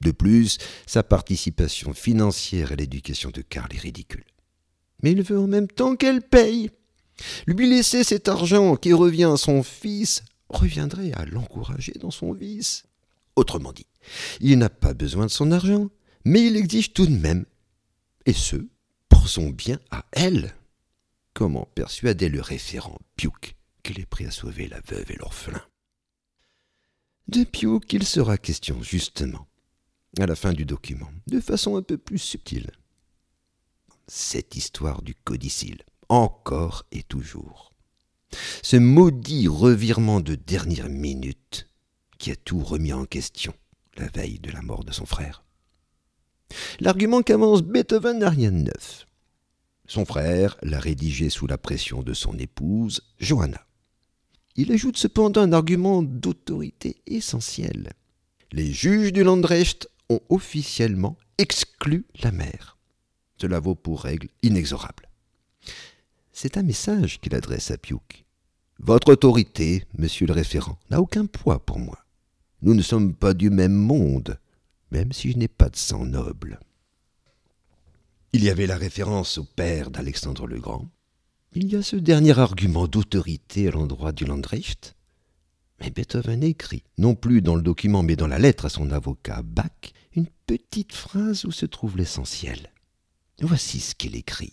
De 0.00 0.10
plus, 0.10 0.58
sa 0.88 1.04
participation 1.04 1.92
financière 1.92 2.72
à 2.72 2.74
l'éducation 2.74 3.30
de 3.30 3.42
Karl 3.42 3.72
est 3.76 3.78
ridicule. 3.78 4.24
Mais 5.04 5.12
il 5.12 5.22
veut 5.22 5.38
en 5.38 5.46
même 5.46 5.68
temps 5.68 5.94
qu'elle 5.94 6.22
paye. 6.22 6.72
Lui 7.46 7.70
laisser 7.70 8.02
cet 8.02 8.26
argent 8.26 8.74
qui 8.74 8.92
revient 8.92 9.30
à 9.32 9.36
son 9.36 9.62
fils 9.62 10.24
reviendrait 10.48 11.12
à 11.12 11.26
l'encourager 11.26 11.92
dans 12.00 12.10
son 12.10 12.32
vice. 12.32 12.82
Autrement 13.36 13.72
dit, 13.72 13.86
il 14.40 14.58
n'a 14.58 14.68
pas 14.68 14.94
besoin 14.94 15.26
de 15.26 15.30
son 15.30 15.52
argent, 15.52 15.90
mais 16.24 16.46
il 16.46 16.56
exige 16.56 16.92
tout 16.92 17.06
de 17.06 17.16
même, 17.16 17.46
et 18.26 18.32
ce, 18.32 18.56
pour 19.08 19.28
son 19.28 19.50
bien 19.50 19.78
à 19.90 20.04
elle. 20.12 20.54
Comment 21.34 21.68
persuader 21.74 22.28
le 22.28 22.40
référent 22.40 22.98
Piouk 23.16 23.54
qu'il 23.82 24.00
est 24.00 24.06
prêt 24.06 24.26
à 24.26 24.30
sauver 24.30 24.68
la 24.68 24.80
veuve 24.80 25.10
et 25.10 25.16
l'orphelin? 25.16 25.62
De 27.28 27.44
Piouk, 27.44 27.92
il 27.92 28.04
sera 28.04 28.38
question, 28.38 28.82
justement, 28.82 29.46
à 30.18 30.26
la 30.26 30.34
fin 30.34 30.52
du 30.52 30.64
document, 30.64 31.10
de 31.28 31.40
façon 31.40 31.76
un 31.76 31.82
peu 31.82 31.96
plus 31.96 32.18
subtile. 32.18 32.70
Cette 34.08 34.56
histoire 34.56 35.02
du 35.02 35.14
codicile, 35.14 35.82
encore 36.08 36.84
et 36.90 37.04
toujours. 37.04 37.72
Ce 38.62 38.76
maudit 38.76 39.48
revirement 39.48 40.20
de 40.20 40.34
dernière 40.34 40.88
minute 40.88 41.68
qui 42.18 42.30
a 42.30 42.36
tout 42.36 42.62
remis 42.62 42.92
en 42.92 43.06
question 43.06 43.54
la 43.96 44.08
veille 44.08 44.38
de 44.38 44.50
la 44.50 44.62
mort 44.62 44.84
de 44.84 44.92
son 44.92 45.06
frère. 45.06 45.44
L'argument 46.80 47.22
qu'avance 47.22 47.62
Beethoven 47.62 48.18
n'a 48.18 48.30
rien 48.30 48.50
de 48.50 48.62
neuf. 48.62 49.06
Son 49.86 50.04
frère 50.04 50.56
l'a 50.62 50.78
rédigé 50.78 51.30
sous 51.30 51.46
la 51.46 51.58
pression 51.58 52.02
de 52.02 52.14
son 52.14 52.38
épouse, 52.38 53.00
Johanna. 53.18 53.66
Il 54.56 54.72
ajoute 54.72 54.96
cependant 54.96 55.42
un 55.42 55.52
argument 55.52 56.02
d'autorité 56.02 57.02
essentiel. 57.06 57.92
Les 58.52 58.72
juges 58.72 59.12
du 59.12 59.22
Landrecht 59.24 59.88
ont 60.08 60.20
officiellement 60.28 61.16
exclu 61.38 62.04
la 62.22 62.32
mère. 62.32 62.76
Cela 63.40 63.58
vaut 63.58 63.74
pour 63.74 64.02
règle 64.02 64.28
inexorable. 64.42 65.08
C'est 66.32 66.56
un 66.56 66.62
message 66.62 67.20
qu'il 67.20 67.34
adresse 67.34 67.70
à 67.70 67.78
Piouk. 67.78 68.24
Votre 68.78 69.12
autorité, 69.12 69.84
monsieur 69.98 70.26
le 70.26 70.32
référent, 70.32 70.78
n'a 70.90 71.00
aucun 71.00 71.26
poids 71.26 71.64
pour 71.64 71.78
moi. 71.78 71.98
Nous 72.62 72.74
ne 72.74 72.82
sommes 72.82 73.14
pas 73.14 73.34
du 73.34 73.50
même 73.50 73.74
monde 73.74 74.38
même 74.90 75.12
si 75.12 75.32
je 75.32 75.36
n'ai 75.36 75.48
pas 75.48 75.68
de 75.68 75.76
sang 75.76 76.04
noble. 76.04 76.60
Il 78.32 78.44
y 78.44 78.50
avait 78.50 78.66
la 78.66 78.76
référence 78.76 79.38
au 79.38 79.44
père 79.44 79.90
d'Alexandre 79.90 80.46
le 80.46 80.60
Grand. 80.60 80.88
Il 81.52 81.70
y 81.70 81.76
a 81.76 81.82
ce 81.82 81.96
dernier 81.96 82.38
argument 82.38 82.86
d'autorité 82.86 83.68
à 83.68 83.72
l'endroit 83.72 84.12
du 84.12 84.24
Landrecht. 84.24 84.94
Mais 85.80 85.90
Beethoven 85.90 86.44
écrit, 86.44 86.84
non 86.98 87.14
plus 87.14 87.42
dans 87.42 87.56
le 87.56 87.62
document 87.62 88.02
mais 88.02 88.14
dans 88.14 88.28
la 88.28 88.38
lettre 88.38 88.66
à 88.66 88.68
son 88.68 88.90
avocat 88.90 89.42
Bach, 89.42 89.92
une 90.14 90.28
petite 90.46 90.92
phrase 90.92 91.44
où 91.44 91.50
se 91.50 91.66
trouve 91.66 91.96
l'essentiel. 91.96 92.72
Voici 93.40 93.80
ce 93.80 93.94
qu'il 93.94 94.14
écrit. 94.14 94.52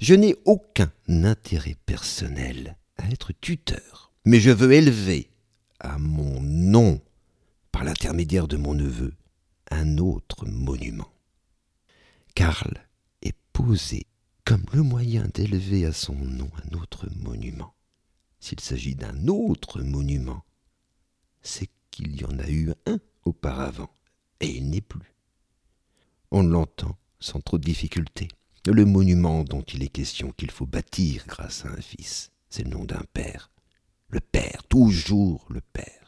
Je 0.00 0.14
n'ai 0.14 0.36
aucun 0.44 0.92
intérêt 1.08 1.76
personnel 1.86 2.76
à 2.98 3.08
être 3.10 3.32
tuteur, 3.40 4.12
mais 4.24 4.40
je 4.40 4.50
veux 4.50 4.72
élever 4.72 5.30
à 5.80 5.98
mon 5.98 6.40
nom, 6.40 7.00
par 7.72 7.84
l'intermédiaire 7.84 8.48
de 8.48 8.56
mon 8.56 8.74
neveu, 8.74 9.14
un 9.70 9.98
autre 9.98 10.46
monument. 10.46 11.12
Karl 12.34 12.86
est 13.22 13.36
posé 13.52 14.06
comme 14.44 14.64
le 14.72 14.82
moyen 14.82 15.28
d'élever 15.34 15.86
à 15.86 15.92
son 15.92 16.14
nom 16.14 16.50
un 16.64 16.76
autre 16.78 17.08
monument. 17.16 17.74
S'il 18.40 18.60
s'agit 18.60 18.94
d'un 18.94 19.28
autre 19.28 19.82
monument, 19.82 20.44
c'est 21.42 21.68
qu'il 21.90 22.20
y 22.20 22.24
en 22.24 22.38
a 22.38 22.48
eu 22.48 22.72
un 22.86 22.98
auparavant, 23.24 23.90
et 24.40 24.48
il 24.48 24.70
n'est 24.70 24.80
plus. 24.80 25.14
On 26.30 26.42
l'entend 26.42 26.96
sans 27.18 27.40
trop 27.40 27.58
de 27.58 27.64
difficulté. 27.64 28.28
Le 28.66 28.84
monument 28.84 29.44
dont 29.44 29.62
il 29.62 29.82
est 29.82 29.88
question 29.88 30.32
qu'il 30.32 30.50
faut 30.50 30.66
bâtir 30.66 31.24
grâce 31.26 31.64
à 31.64 31.70
un 31.70 31.80
fils, 31.80 32.30
c'est 32.48 32.64
le 32.64 32.70
nom 32.70 32.84
d'un 32.84 33.04
père. 33.12 33.50
Le 34.08 34.20
père, 34.20 34.64
toujours 34.68 35.46
le 35.50 35.60
père. 35.60 35.99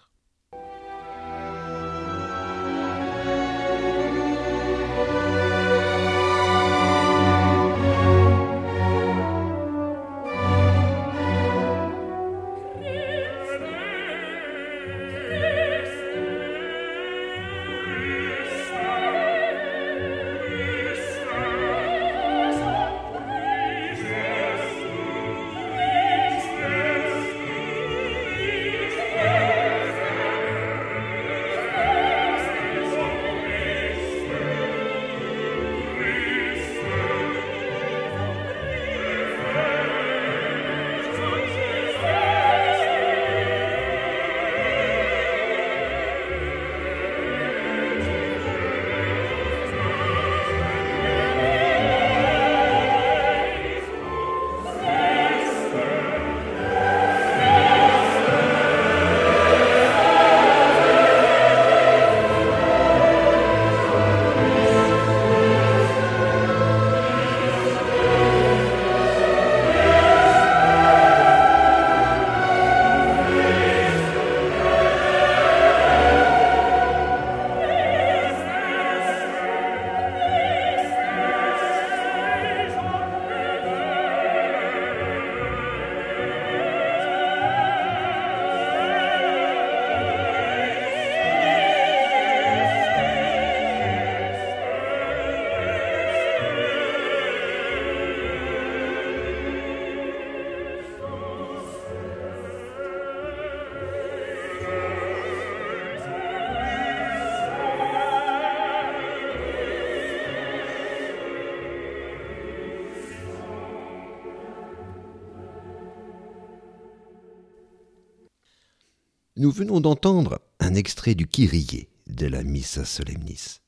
Nous 119.38 119.50
venons 119.50 119.80
d'entendre 119.80 120.42
un 120.60 120.74
extrait 120.74 121.14
du 121.14 121.26
Kyrie 121.26 121.88
de 122.06 122.26
la 122.26 122.42
Missa 122.42 122.84
Solemnis. 122.84 123.60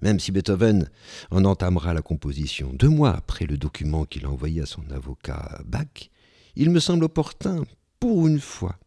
Même 0.00 0.20
si 0.20 0.30
Beethoven 0.30 0.88
en 1.32 1.44
entamera 1.44 1.92
la 1.92 2.02
composition 2.02 2.72
deux 2.72 2.88
mois 2.88 3.10
après 3.10 3.46
le 3.46 3.58
document 3.58 4.04
qu'il 4.04 4.26
a 4.26 4.30
envoyé 4.30 4.62
à 4.62 4.66
son 4.66 4.88
avocat 4.92 5.60
Bach, 5.66 6.08
il 6.54 6.70
me 6.70 6.78
semble 6.78 7.02
opportun, 7.02 7.64
pour 7.98 8.28
une 8.28 8.38
fois, 8.38 8.78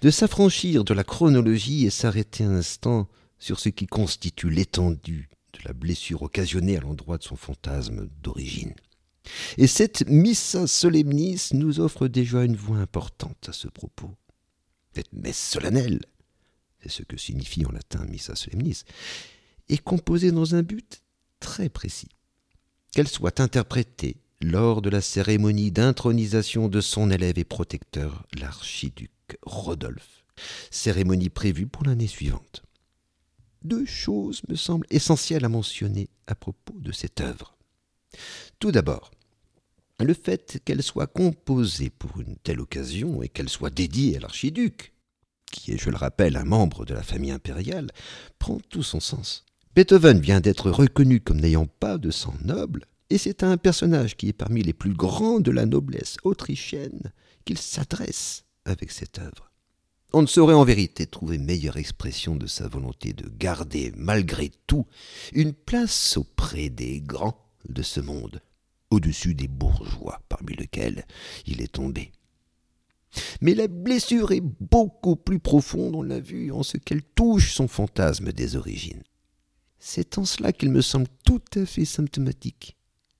de 0.00 0.10
s'affranchir 0.10 0.82
de 0.82 0.92
la 0.92 1.04
chronologie 1.04 1.86
et 1.86 1.90
s'arrêter 1.90 2.42
un 2.42 2.56
instant 2.56 3.08
sur 3.38 3.60
ce 3.60 3.68
qui 3.68 3.86
constitue 3.86 4.50
l'étendue 4.50 5.30
de 5.52 5.60
la 5.64 5.72
blessure 5.72 6.22
occasionnée 6.22 6.78
à 6.78 6.80
l'endroit 6.80 7.18
de 7.18 7.22
son 7.22 7.36
fantasme 7.36 8.08
d'origine. 8.24 8.74
Et 9.56 9.68
cette 9.68 10.04
Missa 10.08 10.66
Solemnis 10.66 11.50
nous 11.52 11.78
offre 11.78 12.08
déjà 12.08 12.42
une 12.42 12.56
voix 12.56 12.78
importante 12.78 13.48
à 13.48 13.52
ce 13.52 13.68
propos. 13.68 14.16
Cette 14.94 15.12
messe 15.12 15.50
solennelle, 15.50 16.00
c'est 16.80 16.90
ce 16.90 17.02
que 17.02 17.16
signifie 17.16 17.66
en 17.66 17.72
latin 17.72 18.04
Missa 18.04 18.36
Solemnis, 18.36 18.84
est 19.68 19.82
composée 19.82 20.30
dans 20.30 20.54
un 20.54 20.62
but 20.62 21.02
très 21.40 21.68
précis. 21.68 22.10
Qu'elle 22.92 23.08
soit 23.08 23.40
interprétée 23.40 24.18
lors 24.40 24.82
de 24.82 24.90
la 24.90 25.00
cérémonie 25.00 25.72
d'intronisation 25.72 26.68
de 26.68 26.80
son 26.80 27.10
élève 27.10 27.38
et 27.38 27.44
protecteur, 27.44 28.24
l'archiduc 28.38 29.10
Rodolphe, 29.42 30.24
cérémonie 30.70 31.30
prévue 31.30 31.66
pour 31.66 31.84
l'année 31.84 32.06
suivante. 32.06 32.62
Deux 33.62 33.86
choses 33.86 34.42
me 34.48 34.54
semblent 34.54 34.86
essentielles 34.90 35.44
à 35.44 35.48
mentionner 35.48 36.08
à 36.26 36.34
propos 36.34 36.78
de 36.78 36.92
cette 36.92 37.20
œuvre. 37.20 37.56
Tout 38.60 38.70
d'abord, 38.70 39.10
le 40.00 40.14
fait 40.14 40.60
qu'elle 40.64 40.82
soit 40.82 41.06
composée 41.06 41.90
pour 41.90 42.20
une 42.20 42.36
telle 42.36 42.60
occasion 42.60 43.22
et 43.22 43.28
qu'elle 43.28 43.48
soit 43.48 43.70
dédiée 43.70 44.16
à 44.16 44.20
l'archiduc, 44.20 44.92
qui 45.52 45.72
est, 45.72 45.78
je 45.78 45.90
le 45.90 45.96
rappelle, 45.96 46.36
un 46.36 46.44
membre 46.44 46.84
de 46.84 46.94
la 46.94 47.02
famille 47.02 47.30
impériale, 47.30 47.90
prend 48.38 48.58
tout 48.68 48.82
son 48.82 49.00
sens. 49.00 49.44
Beethoven 49.76 50.20
vient 50.20 50.40
d'être 50.40 50.70
reconnu 50.70 51.20
comme 51.20 51.40
n'ayant 51.40 51.66
pas 51.66 51.98
de 51.98 52.10
sang 52.10 52.34
noble, 52.42 52.86
et 53.10 53.18
c'est 53.18 53.42
à 53.42 53.48
un 53.48 53.56
personnage 53.56 54.16
qui 54.16 54.28
est 54.28 54.32
parmi 54.32 54.62
les 54.62 54.72
plus 54.72 54.94
grands 54.94 55.40
de 55.40 55.50
la 55.50 55.66
noblesse 55.66 56.16
autrichienne 56.24 57.12
qu'il 57.44 57.58
s'adresse 57.58 58.44
avec 58.64 58.90
cette 58.90 59.18
œuvre. 59.18 59.50
On 60.12 60.22
ne 60.22 60.26
saurait 60.26 60.54
en 60.54 60.64
vérité 60.64 61.06
trouver 61.06 61.38
meilleure 61.38 61.76
expression 61.76 62.36
de 62.36 62.46
sa 62.46 62.68
volonté 62.68 63.12
de 63.12 63.28
garder, 63.28 63.92
malgré 63.96 64.52
tout, 64.66 64.86
une 65.32 65.52
place 65.52 66.16
auprès 66.16 66.68
des 66.68 67.00
grands 67.00 67.36
de 67.68 67.82
ce 67.82 68.00
monde, 68.00 68.40
au-dessus 68.94 69.34
des 69.34 69.48
bourgeois 69.48 70.20
parmi 70.28 70.54
lesquels 70.54 71.04
il 71.46 71.60
est 71.60 71.72
tombé. 71.72 72.12
Mais 73.40 73.54
la 73.54 73.68
blessure 73.68 74.32
est 74.32 74.42
beaucoup 74.42 75.16
plus 75.16 75.38
profonde, 75.38 75.94
on 75.94 76.02
l'a 76.02 76.20
vu, 76.20 76.50
en 76.50 76.62
ce 76.62 76.76
qu'elle 76.76 77.02
touche 77.02 77.54
son 77.54 77.68
fantasme 77.68 78.32
des 78.32 78.56
origines. 78.56 79.02
C'est 79.78 80.18
en 80.18 80.24
cela 80.24 80.52
qu'il 80.52 80.70
me 80.70 80.80
semble 80.80 81.08
tout 81.24 81.42
à 81.56 81.66
fait 81.66 81.84
symptomatique 81.84 82.76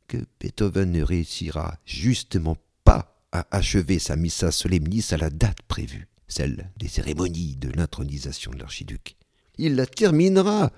que 0.09 0.19
Beethoven 0.41 0.91
ne 0.93 1.03
réussira 1.03 1.79
justement 1.85 2.57
pas 2.85 3.21
à 3.33 3.47
achever 3.51 3.99
sa 3.99 4.17
missa 4.17 4.51
solemnis 4.51 5.07
à 5.11 5.17
la 5.17 5.31
date 5.31 5.63
prévue, 5.63 6.09
celle 6.29 6.71
des 6.77 6.89
cérémonies 6.89 7.57
de 7.57 7.71
l'intronisation 7.71 8.51
de 8.53 8.59
l'archiduc. 8.59 9.17
Il 9.59 9.77
la 9.77 9.87
terminera 9.87 10.73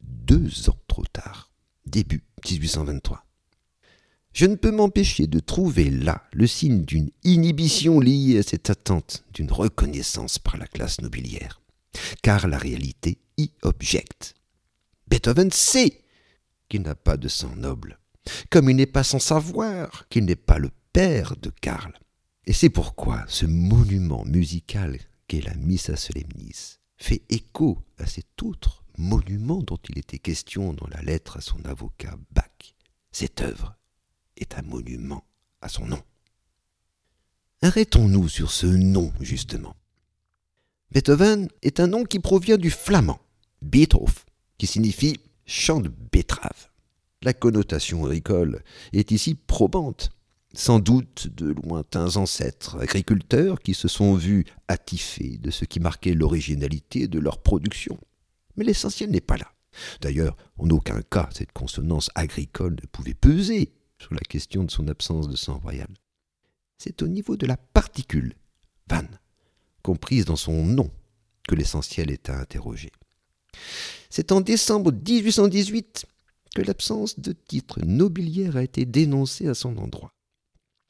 deux 0.00 0.68
ans 0.68 0.78
trop 0.88 1.04
tard, 1.04 1.52
début 1.86 2.24
1823. 2.48 3.24
Je 4.32 4.46
ne 4.46 4.54
peux 4.54 4.70
m'empêcher 4.70 5.26
de 5.26 5.40
trouver 5.40 5.90
là 5.90 6.22
le 6.32 6.46
signe 6.46 6.84
d'une 6.84 7.10
inhibition 7.24 8.00
liée 8.00 8.38
à 8.38 8.42
cette 8.42 8.70
attente 8.70 9.24
d'une 9.34 9.50
reconnaissance 9.50 10.38
par 10.38 10.56
la 10.56 10.66
classe 10.66 11.00
nobiliaire, 11.00 11.60
car 12.22 12.46
la 12.46 12.58
réalité 12.58 13.18
y 13.36 13.50
objecte. 13.62 14.34
Beethoven 15.08 15.50
sait 15.50 16.04
qu'il 16.68 16.82
n'a 16.82 16.94
pas 16.94 17.16
de 17.16 17.26
sang 17.28 17.56
noble, 17.56 17.98
comme 18.50 18.70
il 18.70 18.76
n'est 18.76 18.86
pas 18.86 19.02
sans 19.02 19.18
savoir 19.18 20.06
qu'il 20.08 20.24
n'est 20.24 20.36
pas 20.36 20.58
le 20.58 20.70
père 20.92 21.34
de 21.36 21.50
Karl. 21.60 21.92
Et 22.46 22.52
c'est 22.52 22.70
pourquoi 22.70 23.24
ce 23.28 23.46
monument 23.46 24.24
musical 24.24 24.98
qu'est 25.26 25.44
la 25.44 25.54
Missa 25.54 25.96
Solemnis 25.96 26.78
fait 26.96 27.22
écho 27.28 27.78
à 27.98 28.06
cet 28.06 28.42
autre 28.42 28.84
monument 28.96 29.62
dont 29.62 29.78
il 29.88 29.98
était 29.98 30.18
question 30.18 30.72
dans 30.72 30.86
la 30.88 31.02
lettre 31.02 31.38
à 31.38 31.40
son 31.40 31.64
avocat 31.64 32.16
Bach. 32.30 32.74
Cette 33.12 33.40
œuvre 33.40 33.79
est 34.40 34.58
un 34.58 34.62
monument 34.62 35.24
à 35.60 35.68
son 35.68 35.86
nom. 35.86 36.02
Arrêtons-nous 37.62 38.28
sur 38.28 38.50
ce 38.50 38.66
nom, 38.66 39.12
justement. 39.20 39.76
Beethoven 40.92 41.48
est 41.62 41.78
un 41.78 41.86
nom 41.86 42.04
qui 42.04 42.18
provient 42.18 42.56
du 42.56 42.70
flamand, 42.70 43.20
Beethoven, 43.62 44.12
qui 44.58 44.66
signifie 44.66 45.20
champ 45.46 45.80
de 45.80 45.90
betterave. 46.12 46.70
La 47.22 47.34
connotation 47.34 48.06
agricole 48.06 48.62
est 48.92 49.10
ici 49.10 49.34
probante, 49.34 50.10
sans 50.54 50.78
doute 50.78 51.28
de 51.28 51.54
lointains 51.64 52.16
ancêtres 52.16 52.80
agriculteurs 52.80 53.60
qui 53.60 53.74
se 53.74 53.88
sont 53.88 54.14
vus 54.14 54.46
attifés 54.68 55.38
de 55.38 55.50
ce 55.50 55.64
qui 55.64 55.80
marquait 55.80 56.14
l'originalité 56.14 57.08
de 57.08 57.18
leur 57.18 57.38
production. 57.42 57.98
Mais 58.56 58.64
l'essentiel 58.64 59.10
n'est 59.10 59.20
pas 59.20 59.36
là. 59.36 59.52
D'ailleurs, 60.00 60.36
en 60.58 60.70
aucun 60.70 61.02
cas 61.02 61.28
cette 61.32 61.52
consonance 61.52 62.10
agricole 62.14 62.76
ne 62.80 62.86
pouvait 62.86 63.14
peser 63.14 63.72
sur 64.00 64.14
la 64.14 64.20
question 64.20 64.64
de 64.64 64.70
son 64.70 64.88
absence 64.88 65.28
de 65.28 65.36
sang 65.36 65.58
royal. 65.58 65.88
C'est 66.78 67.02
au 67.02 67.08
niveau 67.08 67.36
de 67.36 67.46
la 67.46 67.56
particule, 67.56 68.34
van, 68.88 69.06
comprise 69.82 70.24
dans 70.24 70.36
son 70.36 70.64
nom, 70.64 70.90
que 71.46 71.54
l'essentiel 71.54 72.10
est 72.10 72.30
à 72.30 72.38
interroger. 72.38 72.90
C'est 74.08 74.32
en 74.32 74.40
décembre 74.40 74.92
1818 74.92 76.06
que 76.54 76.62
l'absence 76.62 77.20
de 77.20 77.32
titre 77.32 77.80
nobiliaire 77.84 78.56
a 78.56 78.62
été 78.62 78.84
dénoncée 78.84 79.46
à 79.46 79.54
son 79.54 79.76
endroit. 79.76 80.12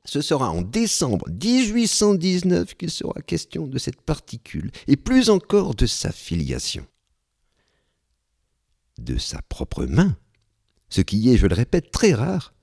Ce 0.06 0.22
sera 0.22 0.50
en 0.50 0.62
décembre 0.62 1.28
1819 1.28 2.74
qu'il 2.74 2.90
sera 2.90 3.20
question 3.20 3.66
de 3.66 3.78
cette 3.78 4.00
particule, 4.00 4.70
et 4.86 4.96
plus 4.96 5.28
encore 5.28 5.74
de 5.74 5.86
sa 5.86 6.10
filiation. 6.12 6.86
De 8.98 9.18
sa 9.18 9.42
propre 9.42 9.84
main, 9.84 10.16
ce 10.88 11.02
qui 11.02 11.30
est, 11.30 11.36
je 11.36 11.46
le 11.46 11.54
répète, 11.54 11.90
très 11.90 12.14
rare, 12.14 12.54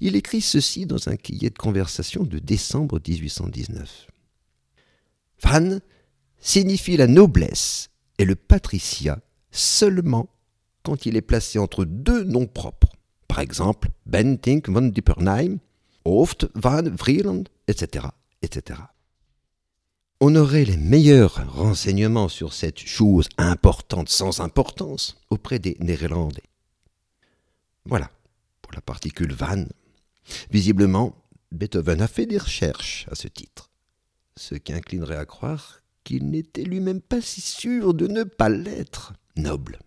il 0.00 0.16
écrit 0.16 0.40
ceci 0.40 0.86
dans 0.86 1.08
un 1.08 1.16
cahier 1.16 1.50
de 1.50 1.58
conversation 1.58 2.24
de 2.24 2.38
décembre 2.38 3.00
1819. 3.06 4.06
Van 5.42 5.78
signifie 6.38 6.96
la 6.96 7.06
noblesse 7.06 7.90
et 8.18 8.24
le 8.24 8.36
patriciat 8.36 9.20
seulement 9.50 10.28
quand 10.82 11.06
il 11.06 11.16
est 11.16 11.22
placé 11.22 11.58
entre 11.58 11.84
deux 11.84 12.24
noms 12.24 12.46
propres. 12.46 12.94
Par 13.28 13.40
exemple, 13.40 13.88
Bentinck 14.06 14.68
von 14.68 14.82
Dippernheim, 14.82 15.58
Hoft 16.04 16.46
van 16.54 16.82
Vrieland, 16.84 17.44
etc., 17.66 18.06
etc. 18.42 18.80
On 20.20 20.34
aurait 20.36 20.64
les 20.64 20.76
meilleurs 20.76 21.44
renseignements 21.52 22.28
sur 22.28 22.54
cette 22.54 22.78
chose 22.78 23.28
importante 23.36 24.08
sans 24.08 24.40
importance 24.40 25.20
auprès 25.28 25.58
des 25.58 25.76
Néerlandais. 25.80 26.42
Voilà 27.84 28.10
pour 28.66 28.74
la 28.74 28.80
particule 28.80 29.32
van. 29.32 29.64
Visiblement, 30.50 31.14
Beethoven 31.52 32.02
a 32.02 32.08
fait 32.08 32.26
des 32.26 32.36
recherches 32.36 33.06
à 33.12 33.14
ce 33.14 33.28
titre, 33.28 33.70
ce 34.36 34.56
qui 34.56 34.72
inclinerait 34.72 35.16
à 35.16 35.24
croire 35.24 35.82
qu'il 36.02 36.28
n'était 36.30 36.64
lui-même 36.64 37.00
pas 37.00 37.20
si 37.20 37.40
sûr 37.40 37.94
de 37.94 38.08
ne 38.08 38.24
pas 38.24 38.48
l'être 38.48 39.12
noble. 39.36 39.78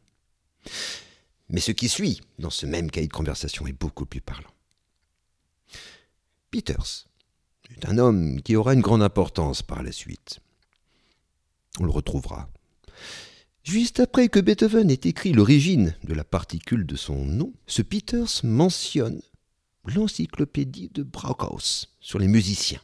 Mais 1.49 1.59
ce 1.59 1.73
qui 1.73 1.89
suit 1.89 2.21
dans 2.37 2.49
ce 2.49 2.65
même 2.65 2.89
cahier 2.89 3.07
de 3.07 3.13
conversation 3.13 3.67
est 3.67 3.73
beaucoup 3.73 4.05
plus 4.05 4.21
parlant. 4.21 4.53
Peters 6.49 7.05
est 7.75 7.85
un 7.85 7.97
homme 7.97 8.41
qui 8.41 8.55
aura 8.55 8.73
une 8.73 8.81
grande 8.81 9.03
importance 9.03 9.61
par 9.61 9.83
la 9.83 9.91
suite. 9.91 10.39
On 11.81 11.83
le 11.83 11.91
retrouvera 11.91 12.49
Juste 13.63 13.99
après 13.99 14.29
que 14.29 14.39
Beethoven 14.39 14.89
ait 14.89 15.01
écrit 15.03 15.33
l'origine 15.33 15.95
de 16.03 16.13
la 16.13 16.23
particule 16.23 16.85
de 16.85 16.95
son 16.95 17.25
nom, 17.25 17.53
ce 17.67 17.81
Peters 17.81 18.41
mentionne 18.43 19.21
l'encyclopédie 19.85 20.89
de 20.93 21.03
Brockhaus 21.03 21.87
sur 21.99 22.19
les 22.19 22.27
musiciens, 22.27 22.81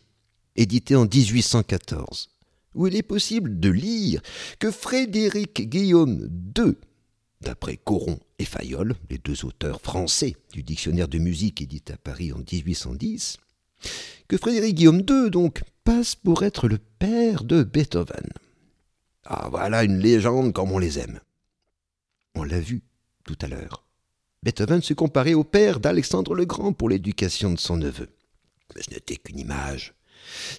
éditée 0.56 0.96
en 0.96 1.06
1814, 1.06 2.30
où 2.76 2.88
il 2.88 2.96
est 2.96 3.04
possible 3.04 3.60
de 3.60 3.70
lire 3.70 4.22
que 4.60 4.70
Frédéric 4.70 5.70
Guillaume 5.70 6.30
II, 6.58 6.74
d'après 7.42 7.78
Coron 7.78 8.20
et 8.38 8.46
Fayolle, 8.46 8.96
les 9.10 9.18
deux 9.18 9.46
auteurs 9.46 9.82
français 9.82 10.36
du 10.52 10.62
dictionnaire 10.62 11.08
de 11.08 11.20
musique 11.20 11.62
édité 11.62 11.94
à 11.94 11.98
Paris 11.98 12.34
en 12.34 12.40
1810, 12.40 13.38
que 14.28 14.38
Frédéric 14.38 14.76
Guillaume 14.76 15.04
II, 15.08 15.30
donc, 15.30 15.62
passe 15.84 16.16
pour 16.16 16.44
être 16.44 16.68
le 16.68 16.80
père 17.00 17.44
de 17.44 17.64
Beethoven. 17.64 18.28
Ah, 19.26 19.48
voilà 19.50 19.84
une 19.84 19.98
légende 19.98 20.54
comme 20.54 20.72
on 20.72 20.78
les 20.78 21.00
aime. 21.00 21.20
On 22.36 22.44
l'a 22.44 22.60
vu 22.60 22.84
tout 23.24 23.38
à 23.42 23.48
l'heure. 23.48 23.86
Beethoven 24.44 24.82
se 24.82 24.94
comparait 24.94 25.34
au 25.34 25.44
père 25.44 25.80
d'Alexandre 25.80 26.36
le 26.36 26.46
Grand 26.46 26.74
pour 26.74 26.90
l'éducation 26.90 27.52
de 27.52 27.60
son 27.60 27.78
neveu. 27.78 28.10
Mais 28.76 28.84
ce 28.84 28.92
n'était 28.92 29.18
qu'une 29.18 29.40
image. 29.40 29.94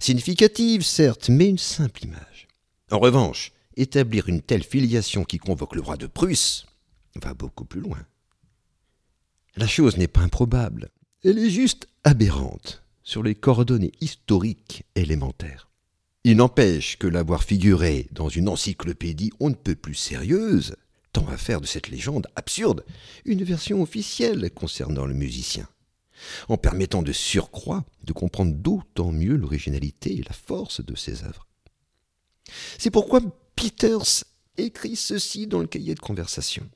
Significative, 0.00 0.82
certes, 0.82 1.28
mais 1.28 1.48
une 1.48 1.58
simple 1.58 2.04
image. 2.04 2.48
En 2.90 2.98
revanche, 2.98 3.52
établir 3.76 4.28
une 4.28 4.42
telle 4.42 4.64
filiation 4.64 5.24
qui 5.24 5.38
convoque 5.38 5.74
le 5.74 5.82
roi 5.82 5.96
de 5.96 6.06
Prusse 6.06 6.66
va 7.22 7.34
beaucoup 7.34 7.64
plus 7.64 7.80
loin. 7.80 7.98
La 9.56 9.66
chose 9.66 9.96
n'est 9.96 10.08
pas 10.08 10.20
improbable, 10.20 10.90
elle 11.24 11.38
est 11.38 11.50
juste 11.50 11.88
aberrante 12.04 12.82
sur 13.02 13.22
les 13.22 13.34
coordonnées 13.34 13.92
historiques 14.00 14.84
élémentaires. 14.94 15.68
Il 16.28 16.38
n'empêche 16.38 16.98
que 16.98 17.06
l'avoir 17.06 17.44
figuré 17.44 18.08
dans 18.10 18.28
une 18.28 18.48
encyclopédie 18.48 19.30
on 19.38 19.50
ne 19.50 19.54
peut 19.54 19.76
plus 19.76 19.94
sérieuse 19.94 20.74
tend 21.12 21.24
à 21.28 21.36
faire 21.36 21.60
de 21.60 21.66
cette 21.66 21.86
légende 21.86 22.26
absurde 22.34 22.84
une 23.24 23.44
version 23.44 23.80
officielle 23.80 24.50
concernant 24.50 25.06
le 25.06 25.14
musicien, 25.14 25.68
en 26.48 26.56
permettant 26.56 27.04
de 27.04 27.12
surcroît 27.12 27.84
de 28.02 28.12
comprendre 28.12 28.56
d'autant 28.56 29.12
mieux 29.12 29.36
l'originalité 29.36 30.18
et 30.18 30.24
la 30.24 30.32
force 30.32 30.84
de 30.84 30.96
ses 30.96 31.22
œuvres. 31.22 31.46
C'est 32.76 32.90
pourquoi 32.90 33.20
Peters 33.54 34.24
écrit 34.58 34.96
ceci 34.96 35.46
dans 35.46 35.60
le 35.60 35.68
cahier 35.68 35.94
de 35.94 36.00
conversation. 36.00 36.68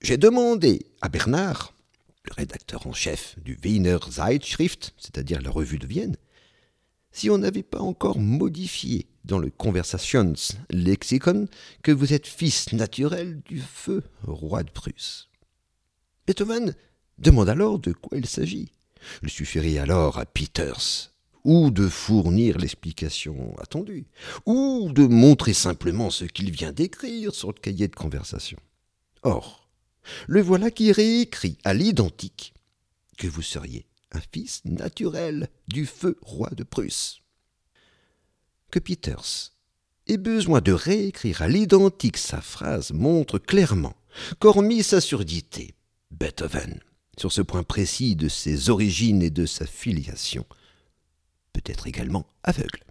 J'ai 0.00 0.16
demandé 0.16 0.86
à 1.02 1.10
Bernard, 1.10 1.74
le 2.24 2.32
rédacteur 2.32 2.86
en 2.86 2.94
chef 2.94 3.36
du 3.38 3.58
Wiener 3.62 3.98
Zeitschrift, 4.10 4.94
c'est-à-dire 4.96 5.42
la 5.42 5.50
revue 5.50 5.78
de 5.78 5.86
Vienne, 5.86 6.16
si 7.12 7.30
on 7.30 7.38
n'avait 7.38 7.62
pas 7.62 7.80
encore 7.80 8.18
modifié 8.18 9.06
dans 9.24 9.38
le 9.38 9.50
Conversations 9.50 10.34
Lexicon 10.70 11.48
que 11.82 11.92
vous 11.92 12.12
êtes 12.12 12.26
fils 12.26 12.72
naturel 12.72 13.40
du 13.44 13.60
feu 13.60 14.02
roi 14.22 14.62
de 14.62 14.70
Prusse. 14.70 15.28
Beethoven 16.26 16.74
demande 17.18 17.48
alors 17.48 17.78
de 17.78 17.92
quoi 17.92 18.18
il 18.18 18.26
s'agit. 18.26 18.72
Il 19.22 19.30
suffirait 19.30 19.78
alors 19.78 20.18
à 20.18 20.26
Peters 20.26 21.12
ou 21.46 21.70
de 21.70 21.88
fournir 21.88 22.58
l'explication 22.58 23.54
attendue, 23.58 24.06
ou 24.46 24.90
de 24.92 25.06
montrer 25.06 25.52
simplement 25.52 26.10
ce 26.10 26.24
qu'il 26.24 26.50
vient 26.50 26.72
d'écrire 26.72 27.32
sur 27.32 27.48
le 27.48 27.60
cahier 27.60 27.86
de 27.86 27.94
conversation. 27.94 28.58
Or, 29.22 29.68
le 30.26 30.42
voilà 30.42 30.72
qui 30.72 30.90
réécrit 30.90 31.56
à 31.62 31.72
l'identique 31.72 32.52
que 33.16 33.28
vous 33.28 33.42
seriez 33.42 33.86
un 34.16 34.22
fils 34.32 34.64
naturel 34.64 35.48
du 35.68 35.86
feu 35.86 36.16
roi 36.22 36.50
de 36.50 36.64
Prusse. 36.64 37.20
Que 38.70 38.78
Peters 38.78 39.52
ait 40.06 40.16
besoin 40.16 40.60
de 40.60 40.72
réécrire 40.72 41.42
à 41.42 41.48
l'identique 41.48 42.16
sa 42.16 42.40
phrase 42.40 42.92
montre 42.92 43.38
clairement 43.38 43.94
qu'hormis 44.38 44.82
sa 44.82 45.00
surdité, 45.00 45.74
Beethoven, 46.10 46.80
sur 47.18 47.30
ce 47.30 47.42
point 47.42 47.62
précis 47.62 48.16
de 48.16 48.28
ses 48.28 48.70
origines 48.70 49.22
et 49.22 49.30
de 49.30 49.46
sa 49.46 49.66
filiation, 49.66 50.46
peut 51.52 51.62
être 51.66 51.86
également 51.86 52.26
aveugle. 52.42 52.84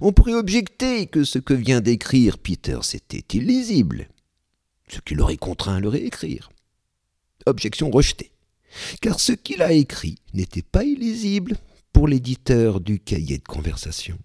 On 0.00 0.12
pourrait 0.12 0.34
objecter 0.34 1.06
que 1.06 1.24
ce 1.24 1.38
que 1.38 1.54
vient 1.54 1.80
d'écrire 1.80 2.36
Peters 2.36 2.94
était 2.94 3.36
illisible, 3.36 4.08
ce 4.88 5.00
qui 5.00 5.14
l'aurait 5.14 5.38
contraint 5.38 5.76
à 5.76 5.80
le 5.80 5.88
réécrire. 5.88 6.50
Objection 7.46 7.90
rejetée 7.90 8.33
car 9.00 9.20
ce 9.20 9.32
qu'il 9.32 9.62
a 9.62 9.72
écrit 9.72 10.18
n'était 10.32 10.62
pas 10.62 10.84
illisible 10.84 11.56
pour 11.92 12.08
l'éditeur 12.08 12.80
du 12.80 13.00
cahier 13.00 13.38
de 13.38 13.44
conversation. 13.44 14.18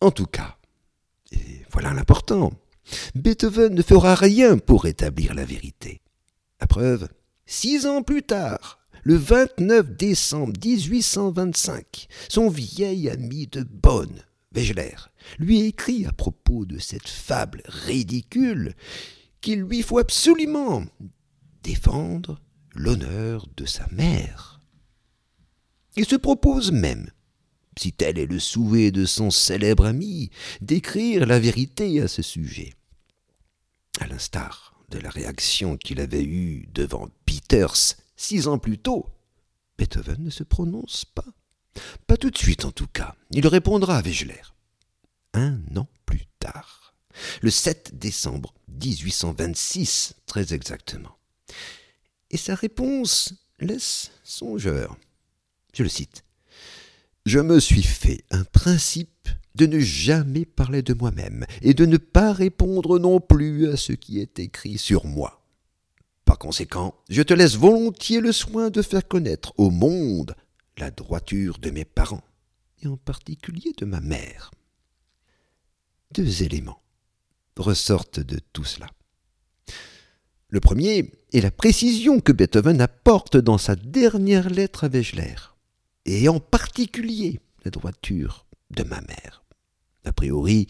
En 0.00 0.10
tout 0.10 0.26
cas, 0.26 0.56
et 1.32 1.62
voilà 1.70 1.92
l'important, 1.92 2.52
Beethoven 3.14 3.74
ne 3.74 3.82
fera 3.82 4.14
rien 4.14 4.58
pour 4.58 4.86
établir 4.86 5.34
la 5.34 5.44
vérité. 5.44 6.00
À 6.58 6.66
preuve, 6.66 7.08
six 7.46 7.86
ans 7.86 8.02
plus 8.02 8.22
tard, 8.22 8.80
le 9.02 9.16
29 9.16 9.96
décembre 9.96 10.52
1825, 10.62 12.08
son 12.28 12.48
vieil 12.48 13.08
ami 13.08 13.46
de 13.46 13.62
Bonn, 13.62 14.22
Wegeler, 14.52 14.96
lui 15.38 15.62
écrit 15.62 16.06
à 16.06 16.12
propos 16.12 16.64
de 16.64 16.78
cette 16.78 17.08
fable 17.08 17.62
ridicule 17.66 18.74
qu'il 19.40 19.60
lui 19.60 19.82
faut 19.82 19.98
absolument 19.98 20.84
défendre 21.62 22.40
l'honneur 22.74 23.46
de 23.56 23.66
sa 23.66 23.86
mère. 23.90 24.60
Il 25.96 26.06
se 26.06 26.16
propose 26.16 26.72
même, 26.72 27.10
si 27.78 27.92
tel 27.92 28.18
est 28.18 28.26
le 28.26 28.38
souhait 28.38 28.90
de 28.90 29.04
son 29.04 29.30
célèbre 29.30 29.86
ami, 29.86 30.30
d'écrire 30.60 31.26
la 31.26 31.38
vérité 31.38 32.00
à 32.00 32.08
ce 32.08 32.22
sujet. 32.22 32.74
À 34.00 34.06
l'instar 34.06 34.74
de 34.90 34.98
la 34.98 35.10
réaction 35.10 35.76
qu'il 35.76 36.00
avait 36.00 36.24
eue 36.24 36.68
devant 36.72 37.08
Peters 37.26 37.96
six 38.16 38.48
ans 38.48 38.58
plus 38.58 38.78
tôt, 38.78 39.06
Beethoven 39.78 40.22
ne 40.22 40.30
se 40.30 40.42
prononce 40.42 41.04
pas. 41.04 41.24
Pas 42.06 42.16
tout 42.16 42.30
de 42.30 42.38
suite 42.38 42.64
en 42.64 42.72
tout 42.72 42.86
cas. 42.86 43.14
Il 43.30 43.46
répondra 43.46 43.96
à 43.96 44.02
Wegeler. 44.02 44.42
Un 45.32 45.60
an 45.76 45.88
plus 46.06 46.26
tard, 46.38 46.94
le 47.40 47.50
7 47.50 47.98
décembre 47.98 48.52
1826 48.68 50.14
très 50.26 50.54
exactement 50.54 51.16
et 52.30 52.36
sa 52.36 52.54
réponse 52.54 53.34
laisse 53.58 54.12
songeur. 54.22 54.96
Je 55.74 55.82
le 55.82 55.88
cite. 55.88 56.24
Je 57.26 57.38
me 57.38 57.60
suis 57.60 57.82
fait 57.82 58.24
un 58.30 58.44
principe 58.44 59.28
de 59.54 59.66
ne 59.66 59.78
jamais 59.78 60.44
parler 60.44 60.82
de 60.82 60.94
moi-même 60.94 61.44
et 61.60 61.74
de 61.74 61.84
ne 61.84 61.96
pas 61.96 62.32
répondre 62.32 62.98
non 62.98 63.20
plus 63.20 63.68
à 63.68 63.76
ce 63.76 63.92
qui 63.92 64.20
est 64.20 64.38
écrit 64.38 64.78
sur 64.78 65.04
moi. 65.04 65.42
Par 66.24 66.38
conséquent, 66.38 66.94
je 67.08 67.22
te 67.22 67.34
laisse 67.34 67.56
volontiers 67.56 68.20
le 68.20 68.32
soin 68.32 68.70
de 68.70 68.82
faire 68.82 69.06
connaître 69.06 69.52
au 69.58 69.70
monde 69.70 70.34
la 70.78 70.90
droiture 70.90 71.58
de 71.58 71.70
mes 71.70 71.84
parents, 71.84 72.24
et 72.82 72.86
en 72.86 72.96
particulier 72.96 73.72
de 73.76 73.84
ma 73.84 74.00
mère. 74.00 74.50
Deux 76.12 76.42
éléments 76.42 76.80
ressortent 77.56 78.20
de 78.20 78.40
tout 78.52 78.64
cela. 78.64 78.86
Le 80.52 80.58
premier 80.58 81.12
est 81.32 81.40
la 81.40 81.52
précision 81.52 82.18
que 82.18 82.32
Beethoven 82.32 82.80
apporte 82.80 83.36
dans 83.36 83.56
sa 83.56 83.76
dernière 83.76 84.50
lettre 84.50 84.82
à 84.82 84.88
Wegeler, 84.88 85.36
et 86.06 86.28
en 86.28 86.40
particulier 86.40 87.38
la 87.64 87.70
droiture 87.70 88.46
de 88.70 88.82
ma 88.82 89.00
mère. 89.02 89.44
A 90.04 90.12
priori, 90.12 90.66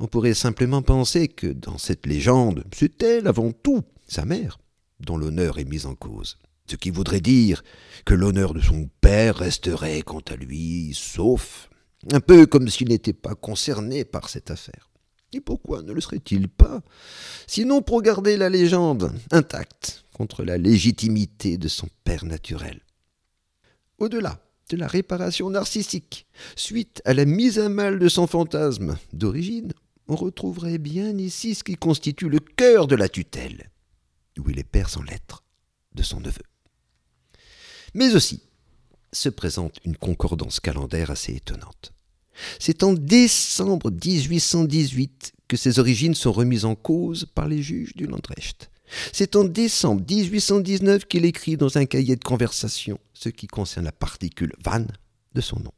on 0.00 0.08
pourrait 0.08 0.34
simplement 0.34 0.82
penser 0.82 1.28
que 1.28 1.46
dans 1.46 1.78
cette 1.78 2.06
légende, 2.06 2.64
c'est 2.74 3.04
elle 3.04 3.28
avant 3.28 3.52
tout, 3.52 3.82
sa 4.08 4.24
mère, 4.24 4.58
dont 4.98 5.16
l'honneur 5.16 5.60
est 5.60 5.64
mis 5.64 5.86
en 5.86 5.94
cause. 5.94 6.38
Ce 6.66 6.74
qui 6.74 6.90
voudrait 6.90 7.20
dire 7.20 7.62
que 8.04 8.14
l'honneur 8.14 8.52
de 8.52 8.60
son 8.60 8.90
père 9.00 9.36
resterait 9.36 10.02
quant 10.02 10.22
à 10.28 10.34
lui 10.34 10.92
sauf, 10.92 11.70
un 12.12 12.20
peu 12.20 12.46
comme 12.46 12.68
s'il 12.68 12.88
n'était 12.88 13.12
pas 13.12 13.36
concerné 13.36 14.04
par 14.04 14.28
cette 14.28 14.50
affaire. 14.50 14.90
Et 15.34 15.40
pourquoi 15.40 15.82
ne 15.82 15.92
le 15.92 16.00
serait-il 16.00 16.48
pas 16.48 16.80
Sinon 17.48 17.82
pour 17.82 18.02
garder 18.02 18.36
la 18.36 18.48
légende 18.48 19.12
intacte 19.32 20.04
contre 20.12 20.44
la 20.44 20.58
légitimité 20.58 21.58
de 21.58 21.66
son 21.66 21.88
père 22.04 22.24
naturel? 22.24 22.80
Au-delà 23.98 24.40
de 24.68 24.76
la 24.76 24.86
réparation 24.86 25.50
narcissique, 25.50 26.28
suite 26.54 27.02
à 27.04 27.14
la 27.14 27.24
mise 27.24 27.58
à 27.58 27.68
mal 27.68 27.98
de 27.98 28.08
son 28.08 28.28
fantasme 28.28 28.96
d'origine, 29.12 29.72
on 30.06 30.14
retrouverait 30.14 30.78
bien 30.78 31.18
ici 31.18 31.56
ce 31.56 31.64
qui 31.64 31.74
constitue 31.74 32.28
le 32.28 32.38
cœur 32.38 32.86
de 32.86 32.94
la 32.94 33.08
tutelle, 33.08 33.70
où 34.38 34.48
il 34.50 34.58
est 34.60 34.64
père 34.64 34.88
sans 34.88 35.02
lettre 35.02 35.42
de 35.94 36.02
son 36.04 36.20
neveu. 36.20 36.42
Mais 37.94 38.14
aussi 38.14 38.42
se 39.12 39.28
présente 39.28 39.78
une 39.84 39.96
concordance 39.96 40.60
calendaire 40.60 41.10
assez 41.10 41.34
étonnante. 41.34 41.93
C'est 42.58 42.82
en 42.82 42.92
décembre 42.92 43.90
1818 43.90 45.32
que 45.48 45.56
ses 45.56 45.78
origines 45.78 46.14
sont 46.14 46.32
remises 46.32 46.64
en 46.64 46.74
cause 46.74 47.26
par 47.34 47.48
les 47.48 47.62
juges 47.62 47.94
du 47.94 48.06
Landrecht. 48.06 48.70
C'est 49.12 49.36
en 49.36 49.44
décembre 49.44 50.02
1819 50.08 51.06
qu'il 51.06 51.24
écrit 51.24 51.56
dans 51.56 51.78
un 51.78 51.86
cahier 51.86 52.16
de 52.16 52.24
conversation 52.24 52.98
ce 53.12 53.28
qui 53.28 53.46
concerne 53.46 53.86
la 53.86 53.92
particule 53.92 54.52
van 54.64 54.86
de 55.34 55.40
son 55.40 55.58
nom. 55.60 55.72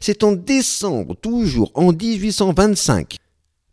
C'est 0.00 0.22
en 0.22 0.32
décembre, 0.32 1.16
toujours 1.16 1.72
en 1.74 1.92
1825, 1.92 3.16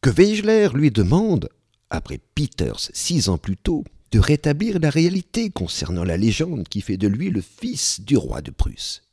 que 0.02 0.10
Wegeler 0.10 0.70
lui 0.74 0.90
demande, 0.92 1.50
après 1.90 2.20
Peters 2.34 2.90
six 2.94 3.30
ans 3.30 3.38
plus 3.38 3.58
tôt, 3.58 3.84
de 4.12 4.20
rétablir 4.20 4.80
la 4.80 4.90
réalité 4.90 5.50
concernant 5.50 6.04
la 6.04 6.18
légende 6.18 6.68
qui 6.68 6.82
fait 6.82 6.98
de 6.98 7.08
lui 7.08 7.30
le 7.30 7.42
fils 7.42 8.02
du 8.02 8.18
roi 8.18 8.42
de 8.42 8.52
Prusse. 8.52 9.04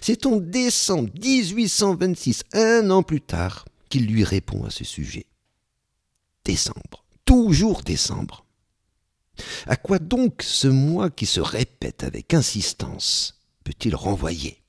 C'est 0.00 0.26
en 0.26 0.36
décembre 0.36 1.10
1826, 1.20 2.44
un 2.52 2.90
an 2.90 3.02
plus 3.02 3.20
tard, 3.20 3.64
qu'il 3.88 4.06
lui 4.06 4.24
répond 4.24 4.64
à 4.64 4.70
ce 4.70 4.84
sujet. 4.84 5.26
Décembre, 6.44 7.04
toujours 7.24 7.82
décembre. 7.82 8.44
À 9.66 9.76
quoi 9.76 9.98
donc 9.98 10.42
ce 10.42 10.68
mois 10.68 11.10
qui 11.10 11.26
se 11.26 11.40
répète 11.40 12.04
avec 12.04 12.34
insistance 12.34 13.40
peut-il 13.64 13.96
renvoyer 13.96 14.60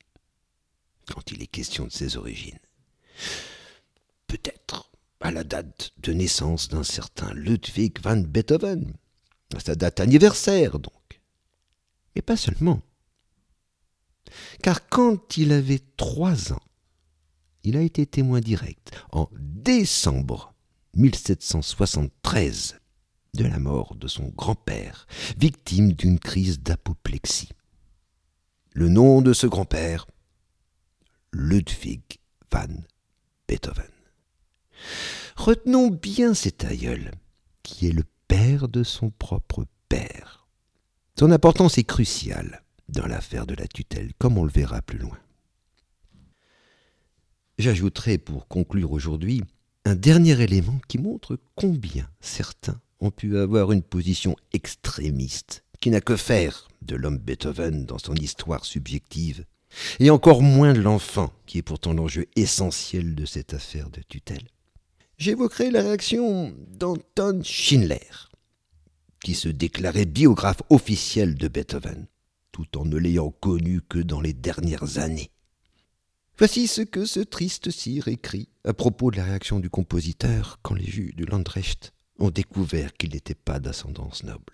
quand 1.13 1.31
il 1.31 1.41
est 1.43 1.47
question 1.47 1.85
de 1.85 1.91
ses 1.91 2.17
origines? 2.17 2.59
Peut-être 4.27 4.91
à 5.21 5.31
la 5.31 5.43
date 5.43 5.91
de 5.97 6.13
naissance 6.13 6.69
d'un 6.69 6.83
certain 6.83 7.33
Ludwig 7.33 7.99
van 8.01 8.17
Beethoven, 8.17 8.93
à 9.55 9.59
sa 9.59 9.75
date 9.75 9.99
anniversaire 9.99 10.79
donc. 10.79 11.21
Mais 12.15 12.21
pas 12.21 12.37
seulement 12.37 12.81
car 14.65 14.89
quand 14.89 15.37
il 15.37 15.51
avait 15.51 15.83
trois 15.95 16.51
ans, 16.51 16.63
il 17.63 17.77
a 17.77 17.81
été 17.81 18.07
témoin 18.07 18.39
direct 18.39 18.99
en 19.11 19.29
décembre 19.37 20.55
1773 20.95 22.79
de 23.35 23.45
la 23.45 23.59
mort 23.59 23.93
de 23.93 24.07
son 24.07 24.29
grand-père, 24.29 25.05
victime 25.37 25.93
d'une 25.93 26.17
crise 26.17 26.61
d'apoplexie. 26.61 27.51
Le 28.73 28.89
nom 28.89 29.21
de 29.21 29.33
ce 29.33 29.45
grand-père 29.45 30.07
Ludwig 31.31 32.01
van 32.51 32.65
Beethoven. 33.47 33.85
Retenons 35.35 35.91
bien 35.91 36.33
cet 36.33 36.65
aïeul, 36.65 37.11
qui 37.61 37.85
est 37.85 37.93
le 37.93 38.05
père 38.27 38.67
de 38.67 38.81
son 38.81 39.11
propre 39.11 39.67
père. 39.89 40.47
Son 41.19 41.29
importance 41.29 41.77
est 41.77 41.83
cruciale 41.83 42.64
dans 42.89 43.07
l'affaire 43.07 43.45
de 43.45 43.55
la 43.55 43.67
tutelle, 43.67 44.13
comme 44.17 44.37
on 44.37 44.43
le 44.43 44.51
verra 44.51 44.81
plus 44.81 44.97
loin. 44.97 45.17
J'ajouterai 47.57 48.17
pour 48.17 48.47
conclure 48.47 48.91
aujourd'hui 48.91 49.41
un 49.85 49.95
dernier 49.95 50.41
élément 50.41 50.79
qui 50.87 50.97
montre 50.97 51.39
combien 51.55 52.09
certains 52.19 52.79
ont 52.99 53.11
pu 53.11 53.37
avoir 53.37 53.71
une 53.71 53.83
position 53.83 54.35
extrémiste, 54.51 55.63
qui 55.79 55.89
n'a 55.89 56.01
que 56.01 56.15
faire 56.15 56.67
de 56.81 56.95
l'homme 56.95 57.17
Beethoven 57.17 57.85
dans 57.85 57.99
son 57.99 58.15
histoire 58.15 58.65
subjective, 58.65 59.45
et 59.99 60.09
encore 60.09 60.41
moins 60.41 60.73
de 60.73 60.81
l'enfant, 60.81 61.33
qui 61.45 61.59
est 61.59 61.63
pourtant 61.63 61.93
l'enjeu 61.93 62.27
essentiel 62.35 63.15
de 63.15 63.25
cette 63.25 63.53
affaire 63.53 63.89
de 63.89 64.01
tutelle. 64.01 64.47
J'évoquerai 65.17 65.71
la 65.71 65.81
réaction 65.81 66.53
d'Anton 66.67 67.41
Schindler, 67.43 68.29
qui 69.23 69.33
se 69.33 69.49
déclarait 69.49 70.05
biographe 70.05 70.61
officiel 70.69 71.35
de 71.35 71.47
Beethoven, 71.47 72.07
tout 72.55 72.77
en 72.77 72.85
ne 72.85 72.95
l'ayant 72.95 73.31
connu 73.31 73.81
que 73.81 73.99
dans 73.99 74.21
les 74.21 74.31
dernières 74.31 74.97
années. 74.97 75.29
Voici 76.37 76.67
ce 76.67 76.81
que 76.81 77.03
ce 77.03 77.19
triste 77.19 77.69
cire 77.69 78.07
écrit 78.07 78.47
à 78.63 78.73
propos 78.73 79.11
de 79.11 79.17
la 79.17 79.25
réaction 79.25 79.59
du 79.59 79.69
compositeur 79.69 80.59
quand 80.61 80.73
les 80.73 80.85
juges 80.85 81.15
du 81.15 81.25
Landrecht 81.25 81.91
ont 82.17 82.29
découvert 82.29 82.93
qu'il 82.93 83.11
n'était 83.11 83.35
pas 83.35 83.59
d'ascendance 83.59 84.23
noble. 84.23 84.53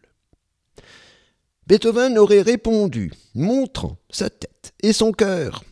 Beethoven 1.68 2.18
aurait 2.18 2.42
répondu, 2.42 3.14
montrant 3.36 4.00
sa 4.10 4.32
tête 4.32 4.74
et 4.82 4.94
son 4.94 5.12
cœur. 5.12 5.64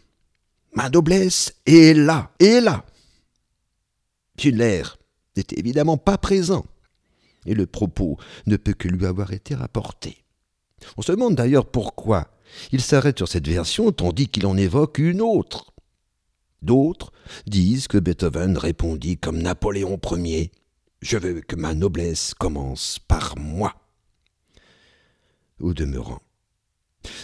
Ma 0.75 0.91
noblesse 0.91 1.55
est 1.65 1.97
là, 1.97 2.31
est 2.39 2.61
là. 2.61 2.85
Schindler 4.37 4.83
n'était 5.35 5.57
évidemment 5.57 5.97
pas 5.97 6.19
présent, 6.19 6.63
et 7.47 7.55
le 7.55 7.65
propos 7.65 8.19
ne 8.45 8.55
peut 8.55 8.73
que 8.73 8.87
lui 8.87 9.07
avoir 9.07 9.33
été 9.33 9.55
rapporté. 9.55 10.23
On 10.97 11.01
se 11.01 11.11
demande 11.11 11.35
d'ailleurs 11.35 11.65
pourquoi 11.65 12.29
il 12.71 12.81
s'arrête 12.81 13.17
sur 13.17 13.27
cette 13.27 13.47
version 13.47 13.91
tandis 13.91 14.27
qu'il 14.27 14.45
en 14.45 14.57
évoque 14.57 14.97
une 14.97 15.21
autre. 15.21 15.73
D'autres 16.61 17.11
disent 17.47 17.87
que 17.87 17.97
Beethoven 17.97 18.57
répondit 18.57 19.17
comme 19.17 19.41
Napoléon 19.41 19.99
Ier 20.11 20.51
Je 21.01 21.17
veux 21.17 21.41
que 21.41 21.55
ma 21.55 21.73
noblesse 21.73 22.33
commence 22.33 22.99
par 23.07 23.37
moi. 23.37 23.75
Au 25.59 25.73
demeurant, 25.73 26.21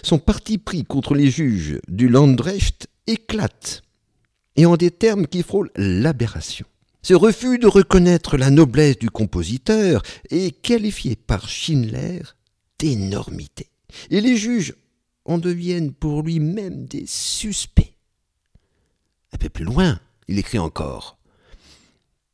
son 0.04 0.20
parti 0.20 0.58
pris 0.58 0.86
contre 0.86 1.15
les 1.15 1.30
juges 1.30 1.80
du 1.88 2.08
Landrecht 2.08 2.88
éclate, 3.08 3.84
et 4.56 4.65
en 4.65 4.78
des 4.78 4.91
termes 4.91 5.28
qui 5.28 5.44
frôlent 5.44 5.72
l'aberration. 5.76 6.65
Ce 7.02 7.13
refus 7.13 7.60
de 7.60 7.68
reconnaître 7.68 8.38
la 8.38 8.50
noblesse 8.50 8.98
du 8.98 9.10
compositeur 9.10 10.02
est 10.32 10.60
qualifié 10.62 11.15
par 11.15 11.48
Schindler 11.48 12.22
d'énormité, 12.80 13.70
et 14.10 14.22
les 14.22 14.38
juges 14.38 14.76
en 15.26 15.38
deviennent 15.38 15.94
pour 15.94 16.22
lui-même 16.22 16.86
des 16.86 17.06
suspects. 17.08 17.94
Un 19.32 19.38
peu 19.38 19.50
plus 19.50 19.66
loin, 19.66 20.00
il 20.28 20.40
écrit 20.40 20.60
encore 20.60 21.18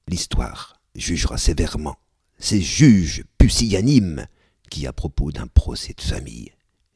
L'histoire 0.08 0.82
jugera 0.96 1.38
sévèrement 1.38 1.98
ces 2.38 2.62
juges 2.62 3.24
pusillanimes 3.38 4.26
qui, 4.70 4.88
à 4.88 4.94
propos 4.94 5.32
d'un 5.32 5.48
procès 5.48 5.94
de 5.94 6.02
famille, 6.02 6.52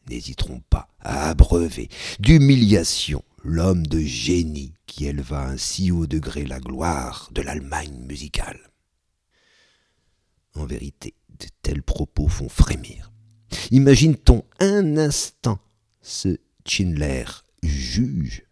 n'hésiteront 0.09 0.61
pas 0.69 0.89
à 0.99 1.29
abreuver 1.29 1.89
d'humiliation 2.19 3.23
l'homme 3.43 3.85
de 3.85 3.99
génie 3.99 4.73
qui 4.87 5.05
éleva 5.05 5.47
un 5.47 5.57
si 5.57 5.91
haut 5.91 6.07
degré 6.07 6.45
la 6.45 6.59
gloire 6.59 7.29
de 7.31 7.41
l'Allemagne 7.41 8.03
musicale. 8.05 8.59
En 10.55 10.65
vérité, 10.65 11.13
de 11.39 11.47
tels 11.61 11.83
propos 11.83 12.27
font 12.27 12.49
frémir. 12.49 13.11
Imagine-t-on 13.71 14.43
un 14.59 14.97
instant 14.97 15.59
ce 16.01 16.37
Schindler 16.67 17.25
juge 17.63 18.43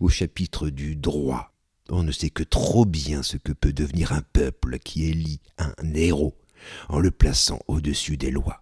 au 0.00 0.08
chapitre 0.08 0.70
du 0.70 0.96
droit. 0.96 1.52
On 1.88 2.02
ne 2.02 2.12
sait 2.12 2.30
que 2.30 2.42
trop 2.42 2.84
bien 2.84 3.22
ce 3.22 3.36
que 3.36 3.52
peut 3.52 3.72
devenir 3.72 4.12
un 4.12 4.22
peuple 4.22 4.78
qui 4.78 5.04
élit 5.04 5.40
un 5.58 5.72
héros 5.94 6.36
en 6.88 6.98
le 6.98 7.10
plaçant 7.10 7.60
au-dessus 7.68 8.16
des 8.16 8.30
lois. 8.30 8.58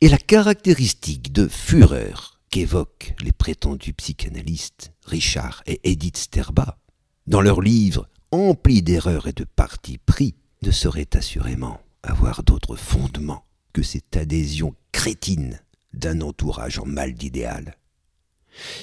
Et 0.00 0.08
la 0.08 0.18
caractéristique 0.18 1.32
de 1.32 1.46
fureur 1.46 2.40
qu'évoquent 2.50 3.14
les 3.20 3.32
prétendus 3.32 3.94
psychanalystes 3.94 4.92
Richard 5.04 5.62
et 5.66 5.80
Edith 5.84 6.16
Sterba 6.16 6.78
dans 7.26 7.40
leurs 7.40 7.60
livres 7.60 8.08
emplis 8.30 8.82
d'erreurs 8.82 9.28
et 9.28 9.32
de 9.32 9.44
partis 9.44 9.98
pris 9.98 10.34
ne 10.62 10.70
saurait 10.70 11.08
assurément 11.14 11.80
avoir 12.02 12.42
d'autre 12.42 12.76
fondement 12.76 13.44
que 13.72 13.82
cette 13.82 14.16
adhésion 14.16 14.74
crétine 14.92 15.60
d'un 15.92 16.20
entourage 16.20 16.78
en 16.78 16.86
mal 16.86 17.14
d'idéal. 17.14 17.76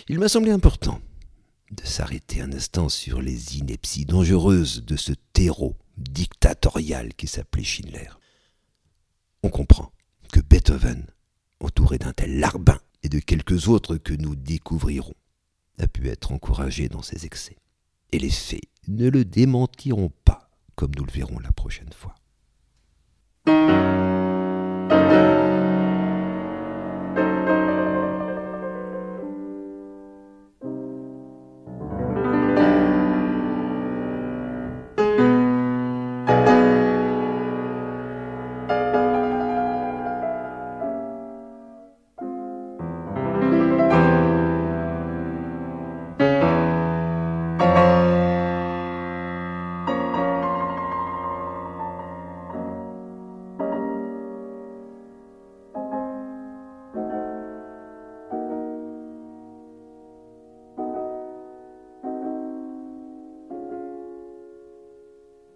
Il 0.08 0.19
m'a 0.19 0.30
semblé 0.30 0.52
important 0.52 1.02
de 1.71 1.86
s'arrêter 1.86 2.41
un 2.41 2.52
instant 2.52 2.89
sur 2.89 3.21
les 3.21 3.58
inepties 3.58 4.06
dangereuses 4.06 4.84
de 4.84 4.95
ce 4.95 5.13
terreau 5.34 5.75
dictatorial 5.97 7.13
qui 7.13 7.28
s'appelait 7.28 7.63
Schindler. 7.63 8.10
On 9.43 9.49
comprend 9.49 9.91
que 10.34 10.39
Beethoven, 10.39 11.06
entouré 11.60 11.97
d'un 11.97 12.13
tel 12.13 12.39
larbin 12.39 12.80
et 13.04 13.10
de 13.10 13.19
quelques 13.19 13.67
autres 13.67 13.97
que 13.97 14.13
nous 14.13 14.36
découvrirons, 14.36 15.13
a 15.80 15.88
pu 15.88 16.10
être 16.10 16.32
encouragé 16.32 16.89
dans 16.89 17.02
ses 17.02 17.25
excès. 17.25 17.58
Et 18.12 18.19
les 18.19 18.30
faits 18.30 18.62
ne 18.88 19.10
le 19.10 19.23
démentiront 19.23 20.12
pas, 20.25 20.49
comme 20.75 20.91
nous 20.97 21.06
le 21.06 21.12
verrons 21.12 21.39
la 21.39 21.52
prochaine 21.52 21.93
fois. 21.93 22.15